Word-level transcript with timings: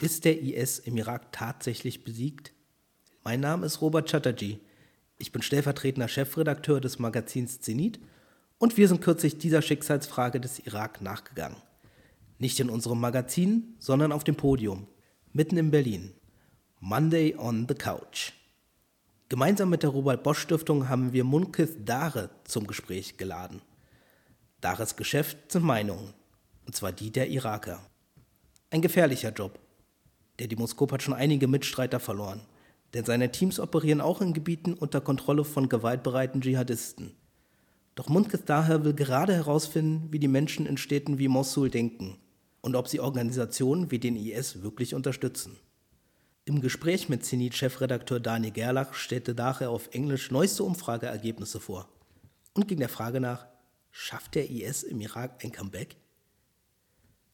Ist 0.00 0.24
der 0.24 0.40
IS 0.40 0.78
im 0.78 0.96
Irak 0.96 1.30
tatsächlich 1.30 2.04
besiegt? 2.04 2.54
Mein 3.22 3.40
Name 3.40 3.66
ist 3.66 3.82
Robert 3.82 4.08
Chatterjee. 4.08 4.58
Ich 5.18 5.30
bin 5.30 5.42
stellvertretender 5.42 6.08
Chefredakteur 6.08 6.80
des 6.80 6.98
Magazins 6.98 7.60
Zenit 7.60 8.00
und 8.56 8.78
wir 8.78 8.88
sind 8.88 9.02
kürzlich 9.02 9.36
dieser 9.36 9.60
Schicksalsfrage 9.60 10.40
des 10.40 10.60
Irak 10.60 11.02
nachgegangen. 11.02 11.58
Nicht 12.38 12.58
in 12.60 12.70
unserem 12.70 12.98
Magazin, 12.98 13.74
sondern 13.78 14.10
auf 14.10 14.24
dem 14.24 14.36
Podium, 14.36 14.86
mitten 15.34 15.58
in 15.58 15.70
Berlin. 15.70 16.14
Monday 16.78 17.36
on 17.36 17.66
the 17.68 17.74
Couch. 17.74 18.32
Gemeinsam 19.28 19.68
mit 19.68 19.82
der 19.82 19.90
Robert 19.90 20.22
Bosch 20.22 20.38
Stiftung 20.38 20.88
haben 20.88 21.12
wir 21.12 21.24
Munkith 21.24 21.76
Dare 21.84 22.30
zum 22.44 22.66
Gespräch 22.66 23.18
geladen. 23.18 23.60
Dares 24.62 24.96
Geschäft 24.96 25.52
sind 25.52 25.62
Meinungen, 25.62 26.14
und 26.64 26.74
zwar 26.74 26.90
die 26.90 27.10
der 27.10 27.28
Iraker. 27.28 27.82
Ein 28.70 28.80
gefährlicher 28.80 29.32
Job. 29.32 29.58
Der 30.40 30.48
Demoskop 30.48 30.90
hat 30.90 31.02
schon 31.02 31.12
einige 31.12 31.46
Mitstreiter 31.46 32.00
verloren, 32.00 32.40
denn 32.94 33.04
seine 33.04 33.30
Teams 33.30 33.60
operieren 33.60 34.00
auch 34.00 34.22
in 34.22 34.32
Gebieten 34.32 34.72
unter 34.72 35.02
Kontrolle 35.02 35.44
von 35.44 35.68
gewaltbereiten 35.68 36.40
Dschihadisten. 36.40 37.14
Doch 37.94 38.08
Munkith 38.08 38.44
daher 38.46 38.82
will 38.82 38.94
gerade 38.94 39.34
herausfinden, 39.34 40.08
wie 40.10 40.18
die 40.18 40.28
Menschen 40.28 40.64
in 40.64 40.78
Städten 40.78 41.18
wie 41.18 41.28
Mosul 41.28 41.68
denken 41.68 42.16
und 42.62 42.74
ob 42.74 42.88
sie 42.88 43.00
Organisationen 43.00 43.90
wie 43.90 43.98
den 43.98 44.16
IS 44.16 44.62
wirklich 44.62 44.94
unterstützen. 44.94 45.58
Im 46.46 46.62
Gespräch 46.62 47.10
mit 47.10 47.22
Zenit-Chefredakteur 47.22 48.18
Daniel 48.18 48.52
Gerlach 48.52 48.94
stellte 48.94 49.34
daher 49.34 49.68
auf 49.68 49.90
Englisch 49.92 50.30
neueste 50.30 50.64
Umfrageergebnisse 50.64 51.60
vor 51.60 51.86
und 52.54 52.66
ging 52.66 52.78
der 52.78 52.88
Frage 52.88 53.20
nach, 53.20 53.46
schafft 53.90 54.36
der 54.36 54.48
IS 54.48 54.84
im 54.84 55.02
Irak 55.02 55.44
ein 55.44 55.52
Comeback? 55.52 55.96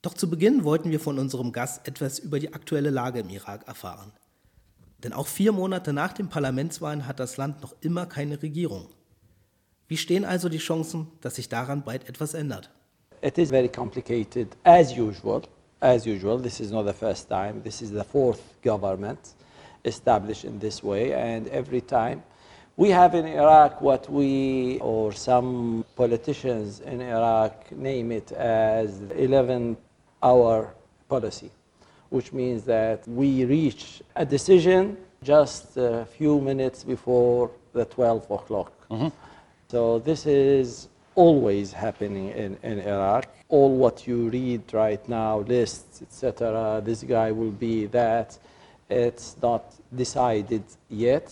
Doch 0.02 0.14
zu 0.14 0.30
Beginn 0.30 0.64
wollten 0.64 0.90
wir 0.90 1.00
von 1.00 1.18
unserem 1.18 1.52
Gast 1.52 1.86
etwas 1.88 2.18
über 2.18 2.38
die 2.38 2.54
aktuelle 2.54 2.90
Lage 2.90 3.20
im 3.20 3.28
Irak 3.28 3.66
erfahren. 3.66 4.12
Denn 5.02 5.12
auch 5.12 5.26
vier 5.26 5.52
Monate 5.52 5.92
nach 5.92 6.12
den 6.12 6.28
Parlamentswahlen 6.28 7.06
hat 7.06 7.20
das 7.20 7.36
Land 7.36 7.62
noch 7.62 7.74
immer 7.80 8.06
keine 8.06 8.42
Regierung. 8.42 8.88
Wie 9.88 9.96
stehen 9.96 10.24
also 10.24 10.48
die 10.48 10.58
Chancen, 10.58 11.08
dass 11.20 11.36
sich 11.36 11.48
daran 11.48 11.82
bald 11.84 12.08
etwas 12.08 12.34
ändert? 12.34 12.70
It 13.22 13.38
is 13.38 13.50
very 13.50 13.68
complicated, 13.68 14.48
as 14.64 14.96
usual. 14.96 15.42
As 15.80 16.06
usual, 16.06 16.40
this 16.40 16.60
is 16.60 16.70
not 16.70 16.86
the 16.86 16.92
first 16.92 17.28
time. 17.28 17.62
This 17.62 17.82
is 17.82 17.90
the 17.90 18.04
fourth 18.04 18.40
government 18.62 19.18
established 19.84 20.44
in 20.44 20.58
this 20.58 20.82
way, 20.82 21.12
and 21.12 21.46
every 21.48 21.80
time 21.80 22.22
we 22.76 22.90
have 22.90 23.14
in 23.14 23.26
Iraq 23.26 23.80
what 23.80 24.10
we, 24.10 24.78
or 24.80 25.12
some 25.12 25.84
politicians 25.94 26.80
in 26.80 27.00
Iraq, 27.00 27.70
name 27.72 28.10
it 28.12 28.32
as 28.32 29.00
11 29.16 29.76
hour 30.26 30.74
policy, 31.08 31.50
which 32.10 32.32
means 32.32 32.62
that 32.64 32.98
we 33.20 33.44
reach 33.44 34.02
a 34.16 34.24
decision 34.24 34.96
just 35.22 35.76
a 35.76 36.06
few 36.16 36.40
minutes 36.40 36.84
before 36.84 37.50
the 37.72 37.84
12 37.84 38.30
o'clock. 38.30 38.72
Mm-hmm. 38.90 39.08
So 39.68 39.98
this 39.98 40.26
is 40.26 40.88
always 41.14 41.72
happening 41.72 42.28
in, 42.28 42.56
in 42.62 42.80
Iraq. 42.80 43.26
All 43.48 43.76
what 43.76 44.06
you 44.06 44.28
read 44.28 44.62
right 44.72 45.08
now, 45.08 45.38
lists, 45.40 46.02
etc., 46.02 46.82
this 46.84 47.02
guy 47.02 47.32
will 47.32 47.56
be 47.68 47.86
that, 47.86 48.38
it's 48.88 49.36
not 49.42 49.74
decided 49.94 50.64
yet. 50.88 51.26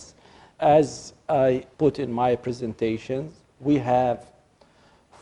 As 0.59 1.13
I 1.29 1.65
put 1.77 1.99
in 1.99 2.11
my 2.11 2.35
presentation, 2.35 3.31
we 3.59 3.77
have 3.77 4.25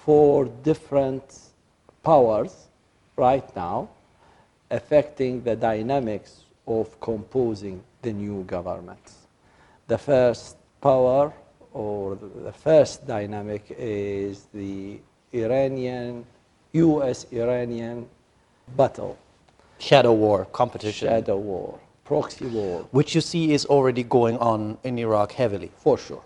four 0.05 0.45
different 0.63 1.23
powers 2.03 2.62
right 3.15 3.55
now 3.55 3.89
affecting 4.71 5.43
the 5.43 5.55
dynamics 5.55 6.43
of 6.67 6.99
composing 6.99 7.83
the 8.01 8.11
new 8.11 8.43
government. 8.43 9.11
The 9.87 9.97
first 9.97 10.57
power 10.81 11.31
or 11.73 12.15
the 12.15 12.51
first 12.51 13.05
dynamic 13.07 13.63
is 13.77 14.47
the 14.53 14.99
Iranian, 15.33 16.25
US 16.73 17.25
Iranian 17.31 18.07
battle, 18.77 19.17
Shadow 19.79 20.13
war 20.13 20.45
competition, 20.45 21.09
shadow 21.09 21.37
war, 21.37 21.79
proxy 22.05 22.45
war, 22.45 22.85
which 22.91 23.15
you 23.15 23.21
see 23.21 23.53
is 23.53 23.65
already 23.65 24.03
going 24.03 24.37
on 24.37 24.77
in 24.83 24.97
Iraq 24.97 25.31
heavily. 25.33 25.71
for 25.77 25.97
sure. 25.97 26.23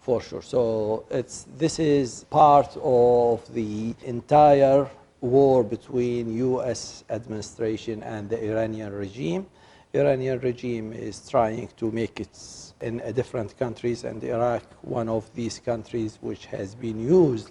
For 0.00 0.20
sure. 0.22 0.42
So 0.42 1.04
it's, 1.10 1.46
this 1.58 1.78
is 1.78 2.24
part 2.30 2.74
of 2.82 3.42
the 3.54 3.94
entire 4.04 4.88
war 5.20 5.62
between 5.62 6.34
US 6.36 7.04
administration 7.10 8.02
and 8.02 8.28
the 8.28 8.42
Iranian 8.42 8.92
regime. 8.92 9.46
Iranian 9.92 10.38
regime 10.40 10.92
is 10.92 11.28
trying 11.28 11.68
to 11.76 11.90
make 11.90 12.20
it 12.20 12.36
in 12.80 13.02
different 13.14 13.58
countries 13.58 14.04
and 14.04 14.22
Iraq 14.22 14.62
one 14.82 15.08
of 15.08 15.32
these 15.34 15.58
countries 15.58 16.18
which 16.20 16.46
has 16.46 16.74
been 16.74 16.98
used 17.00 17.50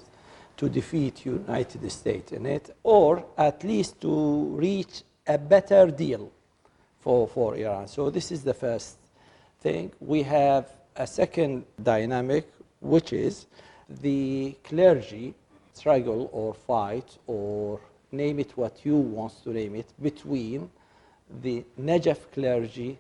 to 0.57 0.69
defeat 0.69 1.25
United 1.25 1.90
States 1.91 2.31
in 2.31 2.46
it 2.46 2.75
or 2.84 3.24
at 3.38 3.63
least 3.63 4.01
to 4.01 4.46
reach 4.56 5.03
a 5.28 5.38
better 5.38 5.88
deal 5.91 6.31
for, 7.00 7.28
for 7.28 7.56
Iran. 7.56 7.88
So 7.88 8.09
this 8.09 8.31
is 8.31 8.44
the 8.44 8.53
first 8.53 8.97
thing. 9.62 9.91
We 10.00 10.24
have 10.24 10.68
a 10.96 11.06
second 11.07 11.66
dynamic, 11.81 12.51
which 12.81 13.13
is 13.13 13.46
the 13.90 14.56
clergy 14.63 15.34
struggle 15.79 16.22
or 16.40 16.53
fight 16.53 17.09
or 17.28 17.79
name 18.12 18.38
it 18.44 18.51
what 18.62 18.75
you 18.85 18.97
want 19.17 19.34
to 19.44 19.50
name 19.59 19.75
it 19.81 19.90
between 20.01 20.69
the 21.44 21.63
Najaf 21.90 22.19
clergy 22.34 22.91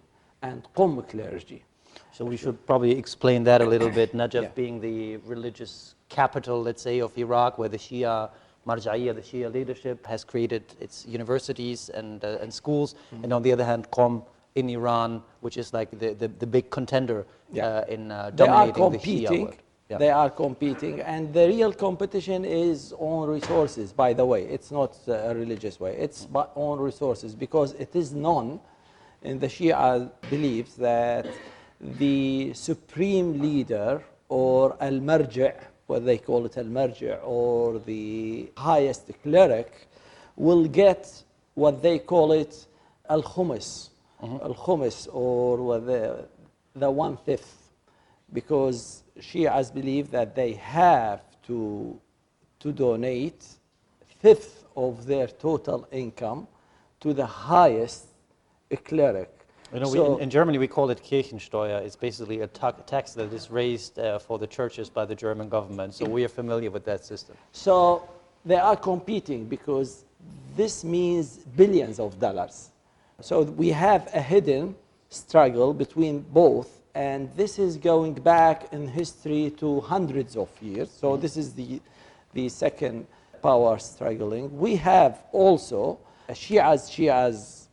and 0.41 0.57
Qom 0.75 0.93
clergy. 1.09 1.63
So 2.11 2.25
we 2.25 2.37
should 2.37 2.57
probably 2.65 2.91
explain 3.03 3.43
that 3.49 3.59
a 3.61 3.65
little 3.73 3.89
bit. 3.99 4.13
Najaf 4.21 4.43
Yeah. 4.43 4.61
being 4.61 4.75
the 4.89 5.17
religious 5.35 5.73
capital, 6.09 6.61
let's 6.67 6.81
say, 6.89 6.99
of 7.07 7.11
Iraq, 7.17 7.57
where 7.59 7.69
the 7.69 7.81
Shia 7.87 8.29
Marja'iyya, 8.67 9.13
the 9.15 9.25
Shia 9.29 9.49
leadership, 9.57 10.05
has 10.05 10.23
created 10.23 10.63
its 10.79 11.05
universities 11.07 11.89
and, 11.89 12.23
uh, 12.23 12.41
and 12.43 12.53
schools. 12.53 12.89
Mm-hmm. 12.93 13.23
And 13.23 13.33
on 13.33 13.41
the 13.41 13.51
other 13.55 13.65
hand, 13.71 13.89
Qom 13.91 14.23
in 14.55 14.69
Iran, 14.69 15.21
which 15.41 15.57
is 15.57 15.73
like 15.73 15.89
the, 16.01 16.13
the, 16.21 16.27
the 16.27 16.47
big 16.47 16.69
contender 16.69 17.25
Yeah. 17.51 17.65
uh, 17.67 17.95
in 17.95 18.11
uh, 18.11 18.31
dominating 18.35 18.91
the 18.91 18.99
Shia 18.99 19.41
world. 19.41 19.55
They 19.97 20.11
are 20.11 20.29
competing, 20.29 21.01
and 21.01 21.33
the 21.33 21.47
real 21.47 21.73
competition 21.73 22.45
is 22.45 22.93
on 22.99 23.27
resources. 23.27 23.91
By 23.91 24.13
the 24.13 24.23
way, 24.23 24.43
it's 24.43 24.69
not 24.69 24.95
a 25.07 25.33
religious 25.33 25.79
way. 25.79 25.95
It's 25.97 26.27
on 26.33 26.79
resources 26.79 27.33
because 27.33 27.73
it 27.73 27.95
is 27.95 28.13
known 28.13 28.59
in 29.23 29.39
the 29.39 29.47
Shia 29.47 30.11
beliefs 30.29 30.75
that 30.75 31.25
the 31.81 32.53
supreme 32.53 33.39
leader 33.41 34.03
or 34.27 34.77
al 34.79 34.99
marji' 34.99 35.55
what 35.87 36.05
they 36.05 36.17
call 36.17 36.45
it 36.45 36.57
al 36.57 36.65
marji' 36.65 37.17
or 37.23 37.79
the 37.79 38.51
highest 38.57 39.09
cleric 39.23 39.87
will 40.35 40.67
get 40.67 41.23
what 41.55 41.81
they 41.81 41.99
call 41.99 42.31
it 42.33 42.67
al 43.09 43.23
khumus 43.23 43.89
mm-hmm. 44.21 44.45
al 44.45 44.53
khumus 44.53 45.07
or 45.11 45.79
the 45.79 46.25
the 46.75 46.91
one 46.91 47.17
fifth 47.17 47.71
because 48.33 49.03
Shias 49.19 49.73
believe 49.73 50.11
that 50.11 50.35
they 50.35 50.53
have 50.53 51.21
to, 51.47 51.99
to 52.59 52.71
donate 52.71 53.45
fifth 54.19 54.65
of 54.75 55.05
their 55.05 55.27
total 55.27 55.87
income 55.91 56.47
to 56.99 57.13
the 57.13 57.25
highest 57.25 58.05
cleric. 58.85 59.29
You 59.73 59.79
know, 59.79 59.89
we, 59.89 59.99
in, 59.99 60.19
in 60.21 60.29
Germany 60.29 60.57
we 60.57 60.67
call 60.67 60.89
it 60.89 61.03
Kirchensteuer. 61.03 61.81
It's 61.81 61.95
basically 61.95 62.41
a 62.41 62.47
ta- 62.47 62.71
tax 62.71 63.13
that 63.13 63.31
is 63.31 63.51
raised 63.51 63.99
uh, 63.99 64.17
for 64.17 64.39
the 64.39 64.47
churches 64.47 64.89
by 64.89 65.05
the 65.05 65.15
German 65.15 65.47
government. 65.47 65.93
So 65.93 66.05
we 66.05 66.23
are 66.25 66.29
familiar 66.29 66.71
with 66.71 66.85
that 66.85 67.05
system. 67.05 67.37
So 67.51 68.09
they 68.45 68.55
are 68.55 68.75
competing 68.75 69.45
because 69.45 70.05
this 70.55 70.83
means 70.83 71.37
billions 71.55 71.99
of 71.99 72.19
dollars. 72.19 72.71
So 73.21 73.41
we 73.43 73.69
have 73.69 74.09
a 74.13 74.21
hidden 74.21 74.75
struggle 75.09 75.73
between 75.73 76.19
both, 76.19 76.78
and 76.95 77.31
this 77.35 77.59
is 77.59 77.77
going 77.77 78.13
back 78.13 78.73
in 78.73 78.87
history 78.87 79.51
to 79.57 79.81
hundreds 79.81 80.35
of 80.35 80.49
years. 80.61 80.89
So 80.91 81.11
mm-hmm. 81.11 81.21
this 81.21 81.37
is 81.37 81.53
the, 81.53 81.81
the 82.33 82.49
second 82.49 83.07
power 83.41 83.77
struggling. 83.79 84.57
We 84.57 84.75
have 84.77 85.23
also 85.31 85.99
Shias, 86.29 86.89
Shias, 86.89 87.67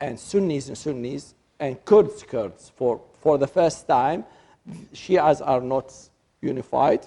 and 0.00 0.18
Sunnis 0.18 0.68
and 0.68 0.78
Sunnis, 0.78 1.34
and 1.58 1.84
Kurds, 1.84 2.22
Kurds. 2.22 2.72
For, 2.76 3.00
for 3.20 3.38
the 3.38 3.46
first 3.46 3.86
time, 3.86 4.24
Shias 4.94 5.40
are 5.44 5.60
not 5.60 5.92
unified. 6.40 7.06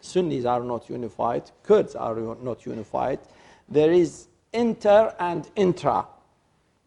Sunnis 0.00 0.44
are 0.46 0.62
not 0.62 0.88
unified, 0.88 1.50
Kurds 1.62 1.94
are 1.94 2.16
not 2.42 2.64
unified. 2.64 3.18
There 3.68 3.92
is 3.92 4.28
inter 4.52 5.14
and 5.18 5.48
intra 5.54 6.06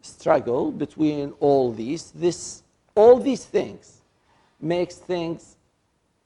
struggle 0.02 0.70
between 0.70 1.32
all 1.40 1.72
these. 1.72 2.10
This, 2.10 2.63
all 2.94 3.18
these 3.18 3.44
things 3.44 4.00
makes 4.60 4.96
things 4.96 5.56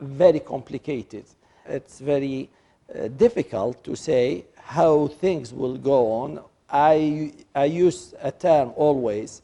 very 0.01 0.41
complicated. 0.41 1.25
It's 1.67 1.99
very 1.99 2.49
uh, 2.95 3.09
difficult 3.09 3.83
to 3.85 3.97
say 3.97 4.45
how 4.57 5.09
things 5.09 5.53
will 5.53 5.77
go 5.77 6.13
on 6.13 6.41
I, 6.71 7.33
I 7.55 7.65
use 7.65 8.15
a 8.21 8.31
term 8.31 8.73
always. 8.77 9.43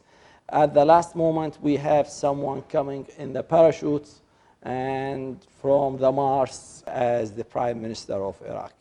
At 0.49 0.73
the 0.73 0.85
last 0.85 1.15
moment, 1.15 1.57
we 1.61 1.75
have 1.77 2.07
someone 2.07 2.61
coming 2.63 3.07
in 3.17 3.33
the 3.33 3.41
parachutes 3.41 4.21
and 4.61 5.39
from 5.61 5.97
the 5.97 6.11
Mars 6.11 6.83
as 6.85 7.31
the 7.31 7.43
Prime 7.43 7.81
Minister 7.81 8.13
of 8.13 8.39
Iraq. 8.47 8.73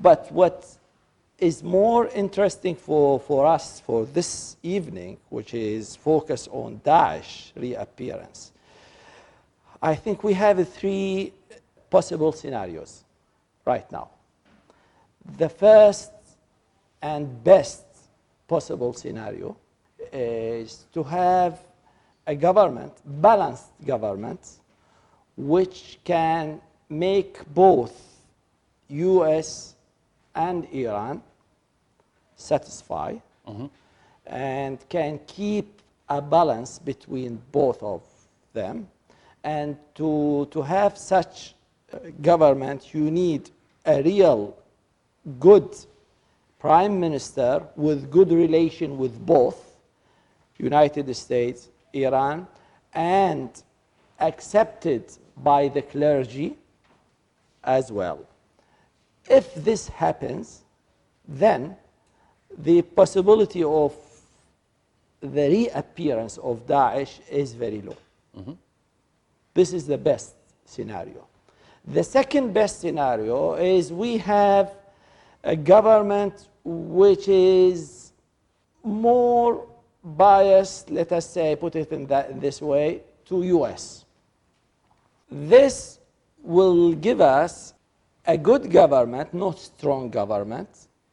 But 0.00 0.30
what 0.30 0.76
is 1.42 1.60
more 1.60 2.06
interesting 2.14 2.76
for, 2.76 3.18
for 3.18 3.44
us 3.46 3.80
for 3.80 4.06
this 4.06 4.56
evening, 4.62 5.16
which 5.28 5.54
is 5.54 5.96
focused 5.96 6.48
on 6.52 6.80
Daesh 6.84 7.50
reappearance, 7.56 8.52
I 9.82 9.96
think 9.96 10.22
we 10.22 10.34
have 10.34 10.56
three 10.68 11.32
possible 11.90 12.30
scenarios 12.30 13.02
right 13.64 13.90
now. 13.90 14.10
The 15.36 15.48
first 15.48 16.12
and 17.02 17.42
best 17.42 17.86
possible 18.46 18.92
scenario 18.92 19.56
is 20.12 20.86
to 20.92 21.02
have 21.02 21.58
a 22.24 22.36
government, 22.36 22.92
balanced 23.04 23.72
government, 23.84 24.48
which 25.36 25.98
can 26.04 26.60
make 26.88 27.44
both 27.52 28.00
US 28.88 29.74
and 30.36 30.68
Iran 30.72 31.20
satisfy 32.42 33.14
mm-hmm. 33.46 33.66
and 34.26 34.78
can 34.88 35.20
keep 35.26 35.80
a 36.08 36.20
balance 36.20 36.78
between 36.78 37.40
both 37.52 37.82
of 37.82 38.02
them. 38.52 38.88
And 39.44 39.76
to, 39.94 40.48
to 40.50 40.62
have 40.62 40.98
such 40.98 41.54
government, 42.20 42.94
you 42.94 43.10
need 43.10 43.50
a 43.84 44.02
real 44.02 44.56
good 45.40 45.74
prime 46.58 47.00
minister 47.00 47.62
with 47.76 48.10
good 48.10 48.30
relation 48.30 48.98
with 48.98 49.14
both 49.24 49.72
United 50.58 51.14
States, 51.16 51.68
Iran, 51.92 52.46
and 52.94 53.50
accepted 54.20 55.04
by 55.36 55.68
the 55.68 55.82
clergy 55.82 56.56
as 57.64 57.90
well. 57.90 58.24
If 59.28 59.54
this 59.54 59.88
happens, 59.88 60.62
then 61.26 61.76
the 62.58 62.82
possibility 62.82 63.62
of 63.62 63.94
the 65.20 65.48
reappearance 65.48 66.38
of 66.38 66.66
Daesh 66.66 67.20
is 67.30 67.54
very 67.54 67.80
low. 67.80 67.96
Mm-hmm. 68.36 68.52
This 69.54 69.72
is 69.72 69.86
the 69.86 69.98
best 69.98 70.34
scenario. 70.64 71.26
The 71.86 72.04
second 72.04 72.52
best 72.52 72.80
scenario 72.80 73.54
is 73.54 73.92
we 73.92 74.18
have 74.18 74.72
a 75.44 75.56
government 75.56 76.48
which 76.64 77.28
is 77.28 78.12
more 78.84 79.66
biased, 80.04 80.90
let 80.90 81.12
us 81.12 81.28
say, 81.28 81.56
put 81.56 81.76
it 81.76 81.92
in 81.92 82.06
that, 82.06 82.40
this 82.40 82.60
way, 82.60 83.02
to 83.26 83.42
US. 83.42 84.04
This 85.30 85.98
will 86.42 86.92
give 86.92 87.20
us 87.20 87.74
a 88.26 88.36
good 88.36 88.70
government, 88.70 89.32
not 89.34 89.58
strong 89.58 90.10
government. 90.10 90.68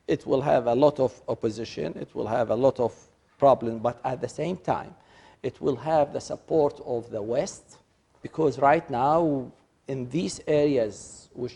It 0.10 0.26
will 0.26 0.42
have 0.42 0.66
a 0.66 0.74
lot 0.74 1.00
of 1.00 1.22
opposition. 1.28 1.96
It 1.96 2.16
will 2.16 2.26
have 2.26 2.50
a 2.50 2.56
lot 2.56 2.80
of 2.80 2.94
problems, 3.38 3.80
but 3.84 4.02
at 4.04 4.20
the 4.20 4.28
same 4.28 4.58
time, 4.58 4.96
it 5.44 5.62
will 5.62 5.76
have 5.76 6.14
the 6.14 6.20
support 6.20 6.82
of 6.84 7.12
the 7.12 7.22
West 7.22 7.78
because 8.24 8.58
right 8.58 8.90
now, 8.90 9.52
in 9.88 10.10
these 10.10 10.42
areas 10.48 11.30
which 11.34 11.56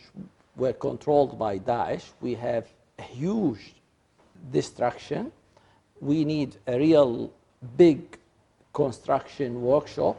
were 0.55 0.73
controlled 0.73 1.39
by 1.39 1.57
Daesh, 1.57 2.05
we 2.21 2.35
have 2.35 2.67
a 2.99 3.01
huge 3.01 3.73
destruction. 4.51 5.31
We 5.99 6.23
need 6.23 6.55
a 6.67 6.77
real 6.77 7.31
big 7.75 8.19
construction 8.71 9.63
workshop, 9.63 10.17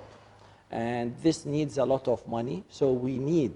and 0.73 1.17
this 1.23 1.47
needs 1.47 1.79
a 1.79 1.85
lot 1.85 2.09
of 2.09 2.27
money. 2.27 2.65
So 2.69 2.93
we 2.93 3.17
need 3.17 3.55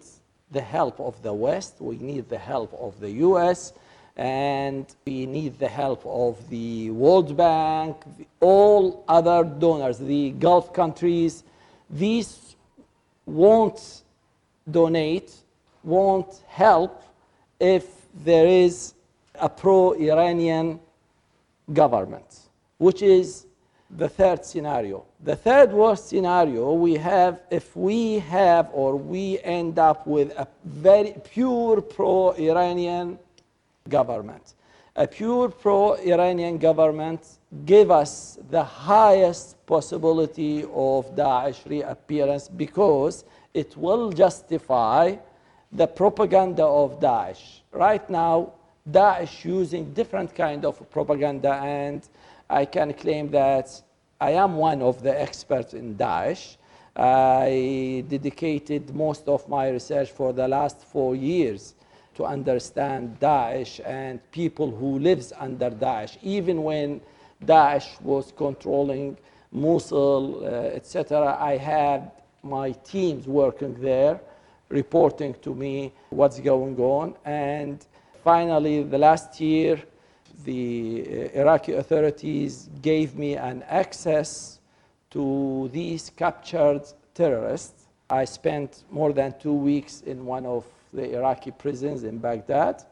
the 0.52 0.60
help 0.60 1.00
of 1.00 1.20
the 1.22 1.34
West, 1.34 1.80
we 1.80 1.96
need 1.96 2.28
the 2.28 2.38
help 2.38 2.72
of 2.74 3.00
the 3.00 3.10
US, 3.26 3.72
and 4.18 4.84
we 5.06 5.26
need 5.26 5.56
the 5.60 5.68
help 5.68 6.04
of 6.04 6.36
the 6.50 6.90
World 6.90 7.36
Bank, 7.36 7.96
all 8.40 9.04
other 9.06 9.44
donors, 9.44 9.98
the 9.98 10.30
Gulf 10.30 10.72
countries. 10.72 11.44
These 11.88 12.56
won't 13.24 14.02
donate, 14.68 15.32
won't 15.84 16.42
help 16.48 17.04
if 17.60 17.86
there 18.24 18.46
is 18.46 18.94
a 19.36 19.48
pro 19.48 19.92
Iranian 19.92 20.80
government, 21.72 22.40
which 22.78 23.02
is 23.02 23.46
the 23.88 24.08
third 24.08 24.44
scenario. 24.44 25.04
The 25.22 25.36
third 25.36 25.72
worst 25.72 26.08
scenario 26.08 26.72
we 26.72 26.94
have 26.94 27.40
if 27.50 27.74
we 27.76 28.18
have 28.18 28.68
or 28.72 28.96
we 28.96 29.38
end 29.44 29.78
up 29.78 30.06
with 30.08 30.30
a 30.36 30.48
very 30.64 31.14
pure 31.24 31.80
pro 31.80 32.32
Iranian 32.32 33.18
government. 33.88 34.54
A 34.96 35.06
pure 35.06 35.48
pro 35.48 35.94
Iranian 35.94 36.58
government 36.58 37.38
give 37.64 37.90
us 37.90 38.38
the 38.50 38.64
highest 38.64 39.64
possibility 39.64 40.64
of 40.64 41.14
Daesh 41.14 41.64
reappearance 41.68 42.48
because 42.48 43.24
it 43.54 43.76
will 43.76 44.10
justify 44.10 45.14
the 45.70 45.86
propaganda 45.86 46.64
of 46.64 46.98
Daesh. 46.98 47.60
Right 47.70 48.08
now, 48.10 48.54
Daesh 48.90 49.44
using 49.44 49.92
different 49.92 50.34
kind 50.34 50.64
of 50.64 50.90
propaganda 50.90 51.54
and 51.54 52.08
I 52.50 52.64
can 52.64 52.92
claim 52.94 53.30
that 53.30 53.80
I 54.20 54.32
am 54.32 54.56
one 54.56 54.82
of 54.82 55.02
the 55.02 55.20
experts 55.20 55.74
in 55.74 55.94
Daesh. 55.94 56.56
I 56.96 58.04
dedicated 58.08 58.92
most 58.94 59.28
of 59.28 59.48
my 59.48 59.68
research 59.68 60.10
for 60.10 60.32
the 60.32 60.48
last 60.48 60.82
four 60.82 61.14
years 61.14 61.74
to 62.18 62.24
understand 62.24 63.16
Daesh 63.20 63.80
and 63.86 64.18
people 64.32 64.68
who 64.72 64.98
lives 64.98 65.32
under 65.38 65.70
Daesh. 65.70 66.18
Even 66.20 66.64
when 66.64 67.00
Daesh 67.44 67.88
was 68.02 68.32
controlling 68.36 69.16
Mosul, 69.52 70.44
uh, 70.44 70.48
etc., 70.78 71.36
I 71.40 71.56
had 71.56 72.10
my 72.42 72.72
teams 72.72 73.28
working 73.28 73.74
there, 73.80 74.20
reporting 74.68 75.32
to 75.42 75.54
me 75.54 75.92
what's 76.10 76.40
going 76.40 76.76
on. 76.80 77.14
And 77.24 77.86
finally, 78.24 78.82
the 78.82 78.98
last 78.98 79.40
year, 79.40 79.80
the 80.44 81.30
uh, 81.34 81.40
Iraqi 81.42 81.74
authorities 81.74 82.68
gave 82.82 83.16
me 83.16 83.36
an 83.36 83.62
access 83.68 84.58
to 85.10 85.70
these 85.72 86.10
captured 86.16 86.82
terrorists. 87.14 87.86
I 88.10 88.24
spent 88.24 88.82
more 88.90 89.12
than 89.12 89.38
two 89.38 89.54
weeks 89.54 90.00
in 90.00 90.26
one 90.26 90.46
of 90.46 90.64
the 90.92 91.14
Iraqi 91.14 91.50
prisons 91.50 92.04
in 92.04 92.18
Baghdad, 92.18 92.84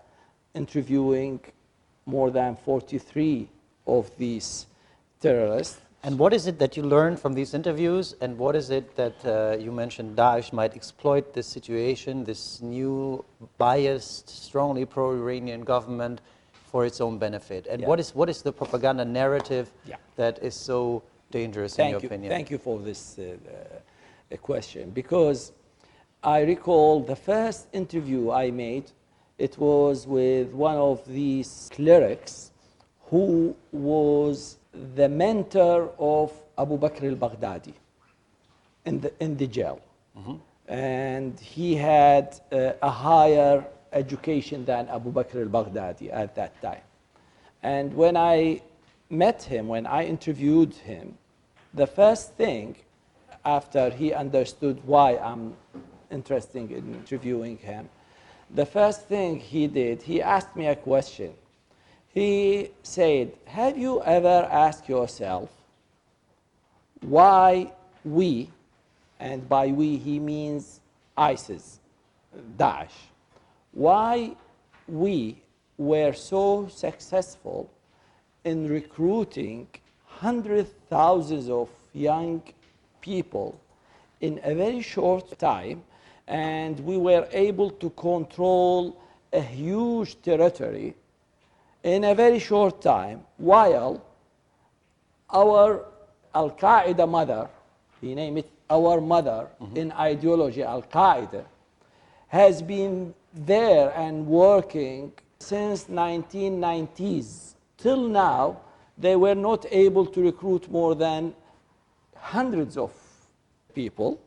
interviewing 0.55 1.41
more 2.07 2.31
than 2.31 2.57
43 2.57 3.49
of 3.87 4.11
these 4.19 4.67
terrorists. 5.21 5.79
And 6.03 6.19
what 6.19 6.33
is 6.33 6.47
it 6.47 6.59
that 6.61 6.77
you 6.77 6.85
learned 6.85 7.19
from 7.19 7.35
these 7.35 7.53
interviews? 7.53 8.15
And 8.21 8.39
what 8.39 8.55
is 8.55 8.71
it 8.71 8.95
that 8.95 9.25
uh, 9.25 9.57
you 9.59 9.73
mentioned 9.73 10.17
Daesh 10.17 10.53
might 10.53 10.77
exploit 10.77 11.35
this 11.35 11.47
situation, 11.49 12.23
this 12.23 12.63
new 12.63 13.25
biased, 13.59 14.29
strongly 14.29 14.85
pro 14.85 15.13
Iranian 15.13 15.63
government 15.63 16.21
for 16.71 16.87
its 16.87 17.01
own 17.01 17.19
benefit? 17.19 17.67
And 17.67 17.81
Yeah. 17.81 17.89
what, 17.89 17.99
is, 17.99 18.15
what 18.15 18.29
is 18.29 18.43
the 18.43 18.53
propaganda 18.53 19.05
narrative 19.05 19.73
Yeah. 19.85 19.97
that 20.15 20.39
is 20.43 20.55
so 20.55 21.03
dangerous 21.33 21.77
in 21.79 21.91
your 21.91 22.01
you. 22.01 22.07
opinion? 22.07 22.31
Thank 22.31 22.51
you 22.51 22.59
for 22.59 22.79
this 22.79 23.19
uh, 23.19 23.37
uh, 24.33 24.37
question 24.37 24.91
because 24.91 25.53
I 26.23 26.41
recall 26.41 27.01
the 27.01 27.17
first 27.17 27.69
interview 27.73 28.31
I 28.31 28.51
made. 28.51 28.91
It 29.39 29.59
was 29.59 30.07
with 30.07 30.53
one 30.53 30.77
of 30.77 31.07
these 31.07 31.71
clerics 31.73 32.51
who 33.11 33.55
was 33.71 34.57
the 34.95 35.09
mentor 35.09 35.91
of 35.99 36.33
Abu 36.59 36.79
Bakr 36.79 37.05
al-Baghdadi 37.11 37.75
in 38.85 39.01
the, 39.01 39.13
in 39.21 39.37
the 39.37 39.47
jail. 39.47 39.81
And 40.67 41.39
he 41.39 41.77
had 41.77 42.41
uh, 42.51 42.73
a 42.83 42.91
higher 42.91 43.65
education 43.93 44.65
than 44.65 44.89
Abu 44.89 45.13
Bakr 45.13 45.43
al-Baghdadi 45.43 46.13
at 46.13 46.35
that 46.35 46.61
time. 46.61 46.83
And 47.63 47.95
when 47.95 48.17
I 48.17 48.63
met 49.11 49.43
him, 49.43 49.69
when 49.69 49.87
I 49.87 50.07
interviewed 50.07 50.75
him, 50.75 51.19
the 51.73 51.87
first 51.87 52.33
thing 52.33 52.77
after 53.45 53.91
he 53.91 54.13
understood 54.13 54.83
why 54.85 55.17
I'm 55.19 55.55
interested 56.11 56.71
in 56.71 56.95
interviewing 56.95 57.59
him, 57.59 57.89
the 58.55 58.67
first 58.67 59.07
thing 59.07 59.41
he 59.41 59.67
did, 59.67 60.03
he 60.03 60.23
asked 60.23 60.55
me 60.55 60.67
a 60.67 60.77
question. 60.77 61.33
He 62.09 62.71
said, 62.83 63.33
Have 63.47 63.77
you 63.77 64.03
ever 64.03 64.49
asked 64.51 64.89
yourself 64.89 65.51
why 67.01 67.73
we, 68.05 68.51
and 69.21 69.49
by 69.49 69.69
we 69.69 69.97
he 69.97 70.19
means 70.19 70.81
ISIS, 71.17 71.81
Daesh, 72.57 72.97
why 73.73 74.37
we 74.89 75.43
were 75.77 76.13
so 76.13 76.69
successful 76.69 77.69
in 78.45 78.69
recruiting 78.69 79.67
hundreds 80.07 80.71
of 80.71 80.77
thousands 80.89 81.51
of 81.51 81.69
young 81.93 82.43
people 83.01 83.61
in 84.21 84.41
a 84.43 84.55
very 84.55 84.81
short 84.81 85.39
time, 85.39 85.83
and 86.29 86.79
we 86.81 86.97
were 86.97 87.27
able 87.33 87.71
to 87.71 87.91
control 87.91 89.01
a 89.33 89.41
huge 89.41 90.21
territory 90.23 90.95
in 91.83 92.05
a 92.05 92.15
very 92.15 92.39
short 92.39 92.83
time, 92.83 93.21
while 93.37 94.03
our 95.31 95.85
Al 96.35 96.51
Qaeda 96.51 97.09
mother, 97.09 97.49
he 98.01 98.15
named 98.15 98.39
it 98.39 98.51
our 98.69 99.01
mother 99.01 99.49
mm-hmm. 99.63 99.77
in 99.77 99.93
ideology, 99.93 100.63
Al 100.63 100.83
Qaeda, 100.83 101.45
has 102.29 102.61
been 102.61 103.15
there 103.33 103.93
and 103.97 104.27
working 104.27 105.13
since 105.39 105.85
1990s 105.85 107.55
till 107.77 108.09
now 108.09 108.59
they 108.99 109.15
were 109.15 109.35
not 109.35 109.65
able 109.71 110.07
to 110.07 110.23
recruit 110.23 110.71
more 110.71 110.95
than 110.95 111.35
hundreds 112.17 112.77
of 112.77 112.93
people 113.75 114.21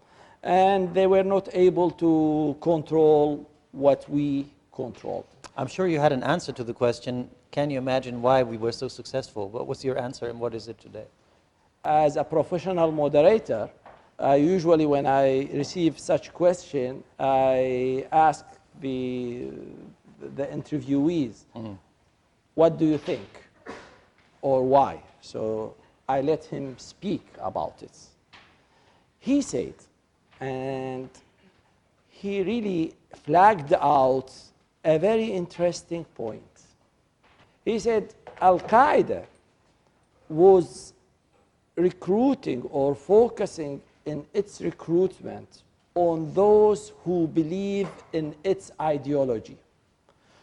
and 0.43 0.93
they 0.93 1.08
were 1.08 1.24
not 1.24 1.50
able 1.53 1.91
to 1.91 2.55
control 2.62 3.50
what 3.72 4.10
we 4.10 4.46
controlled 4.74 5.25
I'm 5.58 5.67
sure 5.67 5.88
you 5.88 6.00
had 6.00 6.13
an 6.13 6.24
answer 6.24 6.53
to 6.53 6.63
the 6.63 6.74
question. 6.74 7.29
Can 7.51 7.69
you 7.69 7.77
imagine 7.77 8.22
why 8.22 8.43
we 8.43 8.55
were 8.55 8.72
so 8.72 8.88
successful? 8.88 9.50
What 9.50 9.67
was 9.67 9.84
your 9.84 10.00
answer 10.00 10.29
and 10.29 10.39
what 10.39 10.55
is 10.55 10.69
it 10.69 10.79
today? 10.79 11.08
as 11.84 12.17
a 12.17 12.24
professional 12.24 12.91
moderator, 12.91 13.69
I 14.17 14.36
usually 14.36 14.86
when 14.86 15.05
I 15.05 15.50
receive 15.53 15.98
such 15.98 16.34
question, 16.34 17.03
I 17.19 18.05
ask 18.12 18.46
the, 18.81 19.50
the 20.36 20.46
interviewees, 20.48 21.46
mm-hmm. 21.55 21.74
what 22.55 22.77
do 22.77 22.86
you 22.86 22.98
think 22.98 23.27
or 24.41 24.63
why? 24.63 25.01
So 25.22 25.75
I 26.08 26.22
let 26.22 26.43
him 26.43 26.77
speak 26.77 27.25
about 27.39 27.81
it. 27.81 27.98
He 29.19 29.41
said, 29.41 29.74
and 30.39 31.10
he 32.10 32.41
really 32.43 32.93
flagged 33.24 33.74
out 33.74 34.31
a 34.84 34.98
very 34.98 35.25
interesting 35.25 36.05
point. 36.05 36.43
He 37.65 37.79
said, 37.79 38.13
Al 38.41 38.60
Qaeda 38.60 39.25
was 40.29 40.93
recruiting 41.75 42.62
or 42.72 42.96
focusing 42.96 43.81
in 44.05 44.25
its 44.34 44.62
recruitment 44.62 45.63
on 45.96 46.34
those 46.34 46.93
who 47.03 47.27
believe 47.27 47.89
in 48.13 48.36
its 48.43 48.72
ideology. 48.79 49.58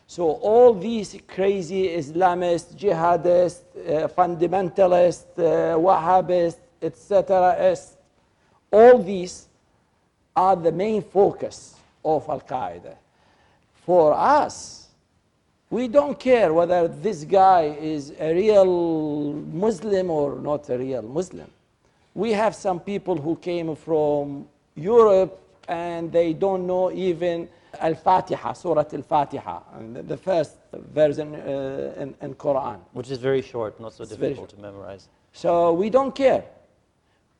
So 0.06 0.30
all 0.30 0.72
these 0.74 1.18
crazy 1.26 1.88
Islamists, 1.88 2.74
jihadists, 2.76 3.62
uh, 3.76 4.08
fundamentalists, 4.08 5.24
uh, 5.38 5.76
Wahhabists, 5.76 6.58
etc., 6.80 7.76
all 8.70 8.98
these 8.98 9.48
are 10.36 10.54
the 10.54 10.72
main 10.72 11.02
focus 11.02 11.76
of 12.04 12.28
Al 12.28 12.40
Qaeda. 12.40 12.94
For 13.86 14.12
us, 14.12 14.88
we 15.70 15.88
don't 15.88 16.18
care 16.18 16.52
whether 16.52 16.86
this 16.86 17.24
guy 17.24 17.76
is 17.80 18.12
a 18.20 18.34
real 18.34 19.32
Muslim 19.52 20.10
or 20.10 20.36
not 20.36 20.68
a 20.68 20.78
real 20.78 21.02
Muslim. 21.02 21.50
We 22.14 22.32
have 22.32 22.54
some 22.54 22.80
people 22.80 23.16
who 23.16 23.36
came 23.36 23.74
from 23.74 24.46
Europe 24.76 25.40
and 25.68 26.12
they 26.12 26.32
don't 26.32 26.66
know 26.66 26.92
even 26.92 27.48
Al-Fatiha, 27.80 28.52
Surah 28.52 28.84
Al-Fatiha, 28.92 29.60
the 30.06 30.16
first 30.16 30.56
version 30.72 31.34
uh, 31.34 31.94
in, 31.98 32.14
in 32.22 32.34
Quran. 32.34 32.78
Which 32.92 33.10
is 33.10 33.18
very 33.18 33.42
short, 33.42 33.78
not 33.80 33.92
so 33.92 34.04
It's 34.04 34.16
difficult 34.16 34.50
to 34.50 34.60
memorize. 34.60 35.08
So 35.32 35.72
we 35.72 35.90
don't 35.90 36.14
care. 36.14 36.44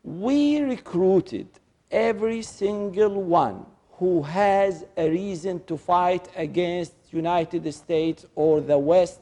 We 0.03 0.61
recruited 0.61 1.49
every 1.91 2.43
single 2.43 3.23
one 3.23 3.65
who 3.93 4.23
has 4.23 4.85
a 4.97 5.09
reason 5.09 5.63
to 5.65 5.77
fight 5.77 6.29
against 6.37 6.93
United 7.11 7.73
States 7.73 8.27
or 8.35 8.61
the 8.61 8.79
West 8.79 9.21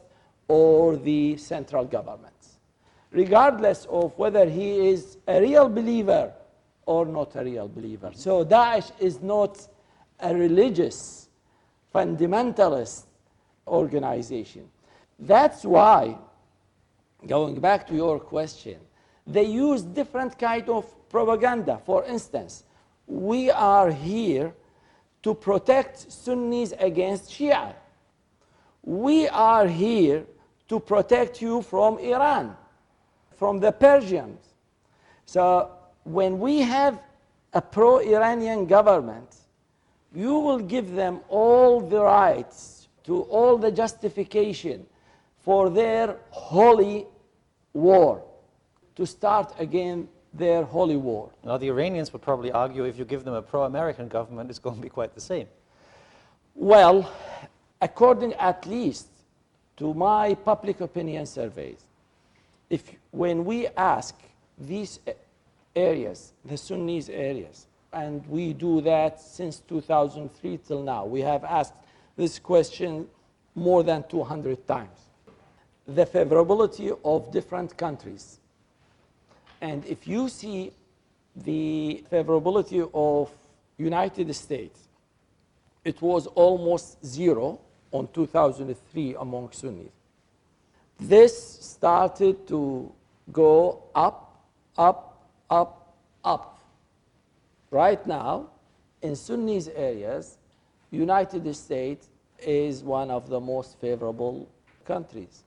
or 0.48 0.96
the 0.96 1.36
central 1.36 1.84
governments, 1.84 2.58
regardless 3.10 3.86
of 3.86 4.16
whether 4.18 4.48
he 4.48 4.88
is 4.88 5.16
a 5.28 5.40
real 5.40 5.68
believer 5.68 6.32
or 6.86 7.06
not 7.06 7.34
a 7.36 7.44
real 7.44 7.68
believer. 7.68 8.10
So 8.14 8.44
Daesh 8.44 8.90
is 8.98 9.22
not 9.22 9.66
a 10.20 10.34
religious, 10.34 11.28
fundamentalist 11.94 13.04
organization. 13.66 14.68
That's 15.18 15.64
why 15.64 16.18
going 17.26 17.60
back 17.60 17.86
to 17.86 17.94
your 17.94 18.18
question, 18.18 18.78
they 19.26 19.44
use 19.44 19.82
different 19.82 20.38
kind 20.38 20.68
of 20.68 20.84
propaganda. 21.08 21.80
For 21.84 22.04
instance, 22.04 22.64
we 23.06 23.50
are 23.50 23.90
here 23.90 24.54
to 25.22 25.34
protect 25.34 26.12
Sunnis 26.12 26.74
against 26.78 27.30
Shia. 27.30 27.74
We 28.82 29.28
are 29.28 29.66
here 29.66 30.26
to 30.68 30.80
protect 30.80 31.40
you 31.40 31.62
from 31.62 31.98
Iran, 31.98 32.56
from 33.36 33.60
the 33.60 33.72
Persians. 33.72 34.40
So 35.24 35.70
when 36.04 36.38
we 36.38 36.60
have 36.60 37.00
a 37.52 37.62
pro-Iranian 37.62 38.66
government, 38.66 39.36
you 40.14 40.38
will 40.38 40.58
give 40.58 40.92
them 40.92 41.20
all 41.28 41.80
the 41.80 42.00
rights 42.00 42.88
to 43.04 43.22
all 43.22 43.56
the 43.56 43.70
justification 43.70 44.86
for 45.38 45.70
their 45.70 46.16
holy 46.30 47.06
war, 47.72 48.22
to 48.96 49.06
start 49.06 49.54
again 49.58 50.08
their 50.32 50.64
holy 50.64 50.96
war. 50.96 51.30
Now, 51.44 51.56
the 51.56 51.68
Iranians 51.68 52.12
would 52.12 52.22
probably 52.22 52.50
argue 52.50 52.84
if 52.84 52.98
you 52.98 53.04
give 53.04 53.24
them 53.24 53.34
a 53.34 53.42
pro 53.42 53.64
American 53.64 54.08
government, 54.08 54.50
it's 54.50 54.58
going 54.58 54.76
to 54.76 54.82
be 54.82 54.88
quite 54.88 55.14
the 55.14 55.20
same. 55.20 55.46
Well, 56.54 57.10
according 57.80 58.34
at 58.34 58.66
least 58.66 59.08
to 59.76 59.94
my 59.94 60.34
public 60.34 60.80
opinion 60.80 61.26
surveys, 61.26 61.84
if 62.70 62.82
when 63.10 63.44
we 63.44 63.68
ask 63.76 64.14
these 64.58 65.00
areas, 65.76 66.32
the 66.44 66.56
Sunnis 66.56 67.08
areas, 67.08 67.66
and 67.92 68.26
we 68.26 68.52
do 68.52 68.80
that 68.80 69.20
since 69.20 69.60
2003 69.60 70.58
till 70.66 70.82
now, 70.82 71.04
we 71.04 71.20
have 71.20 71.44
asked 71.44 71.74
this 72.16 72.38
question 72.38 73.06
more 73.54 73.82
than 73.82 74.04
200 74.08 74.66
times. 74.66 74.98
The 75.86 76.06
favorability 76.06 76.96
of 77.04 77.30
different 77.32 77.76
countries. 77.76 78.40
And 79.60 79.84
if 79.86 80.06
you 80.06 80.28
see 80.28 80.72
the 81.36 82.04
favorability 82.10 82.88
of 82.92 83.30
United 83.76 84.34
States, 84.34 84.78
it 85.84 86.00
was 86.00 86.26
almost 86.28 87.04
zero 87.04 87.60
on 87.92 88.08
2003 88.12 89.16
among 89.18 89.50
Sunnis. 89.52 89.92
This 90.98 91.58
started 91.60 92.46
to 92.48 92.92
go 93.32 93.84
up, 93.94 94.44
up, 94.76 95.28
up, 95.50 95.94
up. 96.24 96.60
Right 97.70 98.04
now, 98.06 98.48
in 99.02 99.16
Sunnis 99.16 99.68
areas, 99.68 100.38
United 100.90 101.54
States 101.54 102.08
is 102.38 102.82
one 102.82 103.10
of 103.10 103.28
the 103.28 103.40
most 103.40 103.78
favorable 103.80 104.48
countries. 104.84 105.42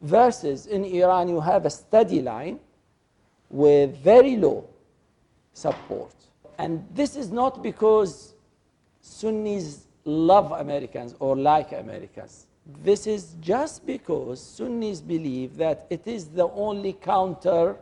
Versus 0.00 0.66
in 0.66 0.84
Iran, 0.84 1.28
you 1.28 1.40
have 1.40 1.66
a 1.66 1.70
steady 1.70 2.22
line 2.22 2.58
with 3.50 3.96
very 3.98 4.36
low 4.36 4.68
support. 5.52 6.14
And 6.58 6.86
this 6.94 7.16
is 7.16 7.30
not 7.30 7.62
because 7.62 8.34
Sunnis 9.00 9.86
love 10.04 10.52
Americans 10.52 11.14
or 11.18 11.36
like 11.36 11.72
Americans. 11.72 12.46
This 12.82 13.06
is 13.06 13.34
just 13.40 13.86
because 13.86 14.42
Sunnis 14.42 15.00
believe 15.00 15.56
that 15.56 15.86
it 15.90 16.06
is 16.06 16.26
the 16.26 16.48
only 16.48 16.92
counter 16.94 17.76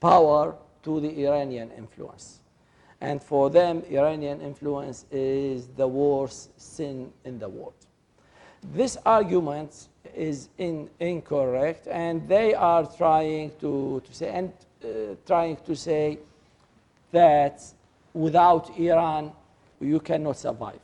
power 0.00 0.56
to 0.82 1.00
the 1.00 1.26
Iranian 1.26 1.70
influence. 1.76 2.40
And 3.00 3.22
for 3.22 3.48
them, 3.48 3.82
Iranian 3.90 4.40
influence 4.40 5.06
is 5.10 5.68
the 5.68 5.86
worst 5.86 6.60
sin 6.60 7.12
in 7.24 7.38
the 7.38 7.48
world. 7.48 7.74
This 8.74 8.96
argument 9.06 9.88
is 10.16 10.48
in, 10.58 10.90
incorrect, 10.98 11.86
and 11.86 12.26
they 12.28 12.54
are 12.54 12.84
trying 12.96 13.52
to, 13.60 14.02
to 14.04 14.14
say 14.14 14.30
and 14.30 14.52
trying 15.26 15.56
to 15.66 15.74
say 15.74 16.18
that 17.12 17.62
without 18.14 18.76
Iran, 18.78 19.32
you 19.80 20.00
cannot 20.00 20.36
survive. 20.36 20.80